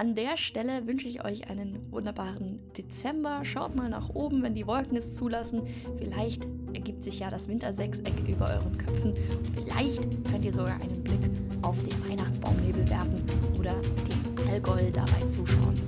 An 0.00 0.14
der 0.14 0.38
Stelle 0.38 0.86
wünsche 0.86 1.08
ich 1.08 1.26
euch 1.26 1.50
einen 1.50 1.92
wunderbaren 1.92 2.58
Dezember. 2.72 3.44
Schaut 3.44 3.76
mal 3.76 3.90
nach 3.90 4.08
oben, 4.14 4.42
wenn 4.42 4.54
die 4.54 4.66
Wolken 4.66 4.96
es 4.96 5.12
zulassen. 5.12 5.64
Vielleicht 5.98 6.46
ergibt 6.72 7.02
sich 7.02 7.18
ja 7.18 7.28
das 7.28 7.48
Wintersechseck 7.48 8.14
über 8.26 8.48
euren 8.48 8.78
Köpfen. 8.78 9.12
Vielleicht 9.54 10.00
könnt 10.24 10.46
ihr 10.46 10.54
sogar 10.54 10.80
einen 10.80 11.04
Blick 11.04 11.20
auf 11.60 11.82
den 11.82 12.08
Weihnachtsbaumnebel 12.08 12.88
werfen 12.88 13.22
oder 13.58 13.74
dem 13.74 14.48
Allgäu 14.48 14.90
dabei 14.90 15.26
zuschauen, 15.28 15.78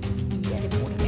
wie 0.43 0.51
er 0.51 0.61
dem 0.61 0.79
Mondstern 0.79 1.03